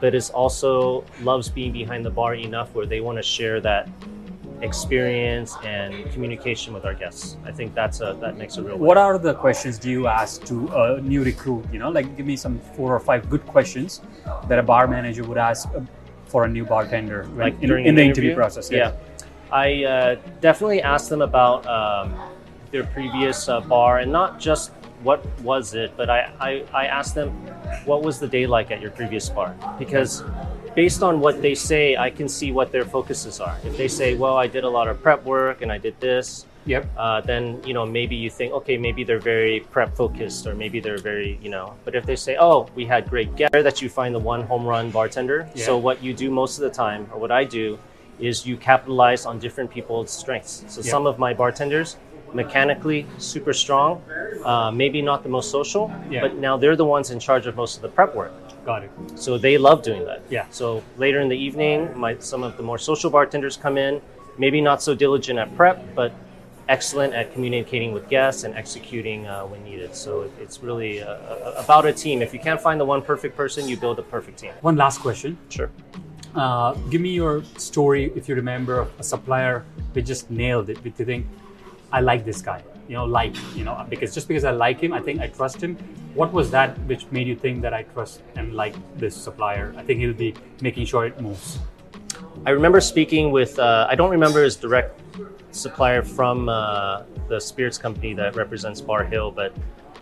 but 0.00 0.14
is 0.14 0.30
also 0.30 1.04
loves 1.22 1.48
being 1.48 1.72
behind 1.72 2.04
the 2.04 2.10
bar 2.10 2.34
enough 2.34 2.72
where 2.74 2.86
they 2.86 3.00
want 3.00 3.18
to 3.18 3.22
share 3.22 3.60
that 3.60 3.88
experience 4.62 5.56
and 5.64 6.10
communication 6.12 6.72
with 6.72 6.84
our 6.84 6.94
guests. 6.94 7.36
I 7.44 7.52
think 7.52 7.74
that's 7.74 8.00
a 8.00 8.16
that 8.20 8.36
makes 8.36 8.56
a 8.56 8.62
real. 8.62 8.78
What 8.78 8.96
are 8.96 9.18
the 9.18 9.34
questions 9.34 9.78
do 9.78 9.90
you 9.90 10.06
ask 10.06 10.44
to 10.44 10.68
a 10.68 11.00
new 11.00 11.22
recruit? 11.22 11.64
You 11.72 11.78
know, 11.78 11.90
like 11.90 12.16
give 12.16 12.26
me 12.26 12.36
some 12.36 12.58
four 12.74 12.94
or 12.94 13.00
five 13.00 13.28
good 13.28 13.46
questions 13.46 14.00
that 14.48 14.58
a 14.58 14.62
bar 14.62 14.86
manager 14.86 15.24
would 15.24 15.38
ask 15.38 15.68
uh, 15.68 15.80
for 16.26 16.44
a 16.44 16.48
new 16.48 16.64
bartender 16.64 17.24
when, 17.34 17.38
like 17.38 17.62
in, 17.62 17.70
in 17.70 17.70
the 17.70 17.78
interview? 17.78 18.04
interview 18.04 18.34
process. 18.34 18.70
Yeah, 18.70 18.92
I 19.50 19.84
uh, 19.84 20.16
definitely 20.40 20.82
ask 20.82 21.08
them 21.08 21.22
about 21.22 21.66
um, 21.66 22.14
their 22.70 22.84
previous 22.84 23.48
uh, 23.48 23.60
bar 23.60 23.98
and 23.98 24.10
not 24.10 24.40
just 24.40 24.72
what 25.02 25.24
was 25.40 25.74
it, 25.74 25.92
but 25.96 26.10
I, 26.10 26.32
I, 26.40 26.64
I 26.72 26.86
asked 26.86 27.14
them 27.14 27.30
what 27.84 28.02
was 28.02 28.18
the 28.18 28.26
day 28.26 28.46
like 28.46 28.70
at 28.70 28.80
your 28.80 28.90
previous 28.90 29.28
bar 29.28 29.54
because 29.78 30.22
based 30.76 31.02
on 31.02 31.18
what 31.20 31.40
they 31.42 31.54
say, 31.54 31.96
I 31.96 32.10
can 32.10 32.28
see 32.28 32.52
what 32.52 32.70
their 32.70 32.84
focuses 32.84 33.40
are. 33.40 33.56
If 33.64 33.76
they 33.76 33.88
say, 33.88 34.14
well, 34.14 34.36
I 34.36 34.46
did 34.46 34.62
a 34.62 34.68
lot 34.68 34.86
of 34.88 35.02
prep 35.02 35.24
work 35.24 35.62
and 35.62 35.72
I 35.72 35.78
did 35.78 35.98
this. 36.00 36.46
Yep. 36.66 36.86
Uh, 36.96 37.20
then 37.20 37.62
you 37.64 37.72
know 37.74 37.86
maybe 37.86 38.16
you 38.16 38.28
think 38.28 38.52
okay 38.52 38.76
maybe 38.76 39.04
they're 39.04 39.20
very 39.20 39.60
prep 39.70 39.94
focused 39.94 40.48
or 40.48 40.54
maybe 40.56 40.80
they're 40.80 40.98
very 40.98 41.38
you 41.40 41.48
know 41.48 41.76
but 41.84 41.94
if 41.94 42.04
they 42.04 42.16
say 42.16 42.36
oh 42.40 42.66
we 42.74 42.84
had 42.84 43.08
great 43.08 43.36
guests 43.36 43.52
that 43.68 43.80
you 43.80 43.88
find 43.88 44.12
the 44.12 44.18
one 44.18 44.42
home 44.42 44.66
run 44.66 44.90
bartender 44.90 45.48
Yeah. 45.54 45.64
so 45.64 45.78
what 45.78 46.02
you 46.02 46.12
do 46.12 46.28
most 46.28 46.58
of 46.58 46.62
the 46.64 46.70
time 46.84 47.06
or 47.12 47.20
what 47.20 47.30
I 47.30 47.44
do 47.44 47.78
is 48.18 48.44
you 48.44 48.56
capitalize 48.56 49.26
on 49.26 49.38
different 49.38 49.70
people's 49.70 50.10
strengths 50.10 50.64
so 50.66 50.80
Yeah. 50.80 50.90
some 50.90 51.06
of 51.06 51.20
my 51.20 51.32
bartenders 51.34 51.98
mechanically 52.34 53.06
super 53.18 53.52
strong 53.52 54.02
uh, 54.44 54.72
maybe 54.72 55.00
not 55.02 55.22
the 55.22 55.28
most 55.28 55.52
social 55.52 55.84
Yeah. 56.10 56.22
but 56.22 56.34
now 56.34 56.56
they're 56.56 56.74
the 56.74 56.84
ones 56.96 57.12
in 57.12 57.20
charge 57.20 57.46
of 57.46 57.54
most 57.54 57.76
of 57.76 57.82
the 57.82 57.92
prep 57.96 58.12
work 58.16 58.32
Got 58.66 58.82
it. 58.82 58.90
so 59.14 59.38
they 59.38 59.58
love 59.58 59.82
doing 59.82 60.04
that. 60.06 60.22
Yeah. 60.28 60.46
So 60.50 60.82
later 60.96 61.20
in 61.20 61.28
the 61.28 61.38
evening, 61.38 61.96
my 61.96 62.18
some 62.18 62.42
of 62.42 62.56
the 62.56 62.64
more 62.64 62.78
social 62.78 63.10
bartenders 63.10 63.56
come 63.56 63.78
in, 63.78 64.02
maybe 64.38 64.60
not 64.60 64.82
so 64.82 64.92
diligent 64.92 65.38
at 65.38 65.54
prep, 65.56 65.94
but 65.94 66.12
excellent 66.68 67.14
at 67.14 67.32
communicating 67.32 67.92
with 67.92 68.08
guests 68.08 68.42
and 68.42 68.56
executing 68.56 69.24
uh, 69.28 69.46
when 69.46 69.62
needed. 69.62 69.94
So 69.94 70.22
it, 70.22 70.32
it's 70.40 70.64
really 70.64 71.00
uh, 71.00 71.12
uh, 71.12 71.62
about 71.64 71.86
a 71.86 71.92
team. 71.92 72.22
If 72.22 72.34
you 72.34 72.40
can't 72.40 72.60
find 72.60 72.80
the 72.80 72.84
one 72.84 73.02
perfect 73.02 73.36
person, 73.36 73.68
you 73.68 73.76
build 73.76 74.00
a 74.00 74.02
perfect 74.02 74.40
team. 74.40 74.52
One 74.62 74.74
last 74.74 74.98
question. 74.98 75.38
Sure. 75.48 75.70
Uh, 76.34 76.74
give 76.90 77.00
me 77.00 77.10
your 77.10 77.44
story 77.56 78.12
if 78.16 78.28
you 78.28 78.34
remember 78.34 78.88
a 78.98 79.04
supplier 79.04 79.64
that 79.94 80.02
just 80.02 80.28
nailed 80.28 80.70
it. 80.70 80.78
But 80.82 80.98
you 80.98 81.04
think, 81.04 81.26
I 81.92 82.00
like 82.00 82.24
this 82.24 82.42
guy. 82.42 82.62
You 82.88 82.94
know, 82.94 83.04
like 83.04 83.34
you 83.54 83.64
know, 83.64 83.84
because 83.88 84.14
just 84.14 84.28
because 84.28 84.44
I 84.44 84.52
like 84.52 84.80
him, 84.80 84.92
I 84.92 85.00
think 85.00 85.20
I 85.20 85.28
trust 85.28 85.60
him. 85.60 85.76
What 86.14 86.32
was 86.32 86.50
that 86.52 86.78
which 86.86 87.06
made 87.10 87.26
you 87.26 87.36
think 87.36 87.62
that 87.62 87.74
I 87.74 87.82
trust 87.82 88.22
and 88.36 88.54
like 88.54 88.74
this 88.96 89.14
supplier? 89.14 89.74
I 89.76 89.82
think 89.82 90.00
he'll 90.00 90.14
be 90.14 90.34
making 90.62 90.86
sure 90.86 91.04
it 91.04 91.20
moves. 91.20 91.58
I 92.44 92.50
remember 92.50 92.80
speaking 92.80 93.32
with, 93.32 93.58
uh, 93.58 93.86
I 93.90 93.94
don't 93.94 94.10
remember 94.10 94.42
his 94.42 94.56
direct 94.56 95.00
supplier 95.50 96.02
from 96.02 96.48
uh, 96.48 97.02
the 97.28 97.40
spirits 97.40 97.78
company 97.78 98.14
that 98.14 98.36
represents 98.36 98.80
Barr 98.80 99.04
Hill, 99.04 99.30
but 99.30 99.52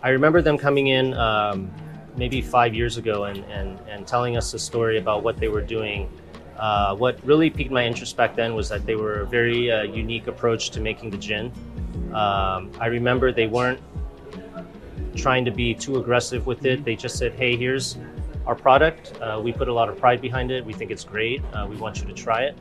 I 0.03 0.09
remember 0.09 0.41
them 0.41 0.57
coming 0.57 0.87
in 0.87 1.13
um, 1.15 1.71
maybe 2.17 2.41
five 2.41 2.75
years 2.75 2.97
ago 2.97 3.25
and, 3.25 3.43
and, 3.45 3.79
and 3.89 4.05
telling 4.05 4.37
us 4.37 4.53
a 4.53 4.59
story 4.59 4.97
about 4.99 5.23
what 5.23 5.37
they 5.37 5.47
were 5.47 5.61
doing. 5.61 6.09
Uh, 6.57 6.95
what 6.95 7.23
really 7.25 7.49
piqued 7.49 7.71
my 7.71 7.85
interest 7.85 8.15
back 8.15 8.35
then 8.35 8.53
was 8.53 8.69
that 8.69 8.85
they 8.85 8.95
were 8.95 9.21
a 9.21 9.25
very 9.25 9.71
uh, 9.71 9.83
unique 9.83 10.27
approach 10.27 10.69
to 10.71 10.79
making 10.79 11.09
the 11.09 11.17
gin. 11.17 11.51
Um, 12.15 12.71
I 12.79 12.85
remember 12.85 13.33
they 13.33 13.47
weren't 13.47 13.81
trying 15.17 15.43
to 15.43 15.51
be 15.51 15.73
too 15.73 15.97
aggressive 15.97 16.45
with 16.45 16.65
it. 16.65 16.85
They 16.85 16.95
just 16.95 17.17
said, 17.17 17.33
hey, 17.33 17.57
here's 17.57 17.97
our 18.47 18.55
product. 18.55 19.19
Uh, 19.21 19.41
we 19.43 19.51
put 19.51 19.67
a 19.67 19.73
lot 19.73 19.89
of 19.89 19.99
pride 19.99 20.21
behind 20.21 20.49
it. 20.49 20.65
We 20.65 20.71
think 20.71 20.91
it's 20.91 21.03
great. 21.03 21.41
Uh, 21.51 21.67
we 21.69 21.75
want 21.75 21.99
you 21.99 22.05
to 22.05 22.13
try 22.13 22.43
it. 22.43 22.57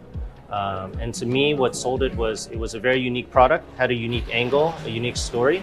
Um, 0.51 0.93
and 0.95 1.15
to 1.15 1.27
me, 1.27 1.55
what 1.55 1.77
sold 1.77 2.03
it 2.03 2.15
was 2.17 2.49
it 2.49 2.59
was 2.59 2.75
a 2.75 2.81
very 2.81 3.01
unique 3.01 3.31
product, 3.31 3.65
had 3.79 3.93
a 3.93 3.95
unique 3.95 4.27
angle, 4.33 4.75
a 4.85 4.89
unique 4.89 5.17
story. 5.17 5.63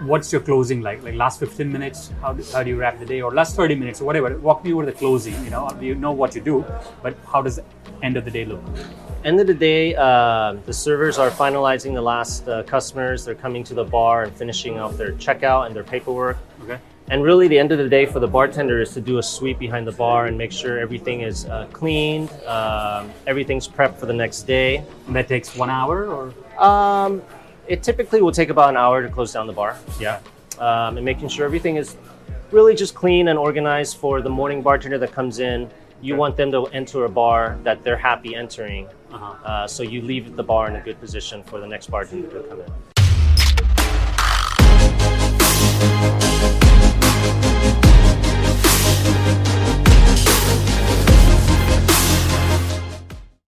What's 0.00 0.32
your 0.32 0.40
closing 0.40 0.80
like? 0.80 1.02
Like 1.02 1.14
last 1.14 1.40
15 1.40 1.72
minutes? 1.72 2.12
How 2.20 2.32
do, 2.32 2.44
how 2.52 2.62
do 2.62 2.70
you 2.70 2.76
wrap 2.76 3.00
the 3.00 3.06
day? 3.06 3.20
Or 3.20 3.32
last 3.32 3.56
30 3.56 3.74
minutes 3.74 4.00
or 4.00 4.04
whatever? 4.04 4.36
Walk 4.38 4.64
me 4.64 4.72
over 4.72 4.86
the 4.86 4.92
closing. 4.92 5.34
You 5.44 5.50
know, 5.50 5.76
you 5.80 5.96
know 5.96 6.12
what 6.12 6.36
you 6.36 6.40
do, 6.40 6.64
but 7.02 7.16
how 7.26 7.42
does 7.42 7.56
the 7.56 7.64
end 8.02 8.16
of 8.16 8.24
the 8.24 8.30
day 8.30 8.44
look? 8.44 8.62
End 9.24 9.40
of 9.40 9.48
the 9.48 9.54
day, 9.54 9.96
uh, 9.96 10.56
the 10.64 10.72
servers 10.72 11.18
are 11.18 11.30
finalizing 11.30 11.94
the 11.94 12.00
last 12.00 12.46
uh, 12.46 12.62
customers. 12.62 13.24
They're 13.24 13.34
coming 13.34 13.64
to 13.64 13.74
the 13.74 13.82
bar 13.82 14.22
and 14.22 14.32
finishing 14.32 14.78
off 14.78 14.96
their 14.96 15.12
checkout 15.14 15.66
and 15.66 15.74
their 15.74 15.82
paperwork. 15.82 16.38
Okay. 16.62 16.78
And 17.10 17.24
really, 17.24 17.48
the 17.48 17.58
end 17.58 17.72
of 17.72 17.78
the 17.78 17.88
day 17.88 18.06
for 18.06 18.20
the 18.20 18.28
bartender 18.28 18.80
is 18.80 18.92
to 18.92 19.00
do 19.00 19.18
a 19.18 19.22
sweep 19.22 19.58
behind 19.58 19.86
the 19.86 19.92
bar 19.92 20.26
and 20.26 20.38
make 20.38 20.52
sure 20.52 20.78
everything 20.78 21.22
is 21.22 21.46
uh, 21.46 21.66
cleaned, 21.72 22.30
um, 22.44 23.10
everything's 23.26 23.66
prepped 23.66 23.96
for 23.96 24.06
the 24.06 24.12
next 24.12 24.42
day. 24.42 24.84
And 25.06 25.16
that 25.16 25.26
takes 25.26 25.56
one 25.56 25.70
hour 25.70 26.06
or? 26.06 26.62
Um, 26.62 27.22
it 27.68 27.82
typically 27.82 28.20
will 28.22 28.32
take 28.32 28.48
about 28.50 28.70
an 28.70 28.76
hour 28.76 29.02
to 29.02 29.08
close 29.08 29.32
down 29.32 29.46
the 29.46 29.52
bar. 29.52 29.76
Yeah. 30.00 30.20
um, 30.58 30.96
and 30.96 31.04
making 31.04 31.28
sure 31.28 31.44
everything 31.46 31.76
is 31.76 31.96
really 32.50 32.74
just 32.74 32.94
clean 32.94 33.28
and 33.28 33.38
organized 33.38 33.96
for 33.98 34.20
the 34.20 34.30
morning 34.30 34.60
bartender 34.62 34.98
that 34.98 35.12
comes 35.12 35.38
in. 35.38 35.70
You 36.00 36.14
Okay. 36.14 36.18
want 36.18 36.36
them 36.36 36.50
to 36.52 36.66
enter 36.80 37.04
a 37.04 37.08
bar 37.08 37.58
that 37.62 37.84
they're 37.84 38.02
happy 38.10 38.34
entering 38.34 38.88
Uh, 39.12 39.66
so 39.66 39.82
you 39.82 40.02
leave 40.02 40.36
the 40.36 40.42
bar 40.42 40.68
in 40.68 40.76
a 40.76 40.80
good 40.80 40.98
position 41.00 41.42
for 41.44 41.58
the 41.60 41.66
next 41.66 41.86
bartender 41.90 42.28
to 42.28 42.40
come 42.48 42.60
in. 42.60 42.97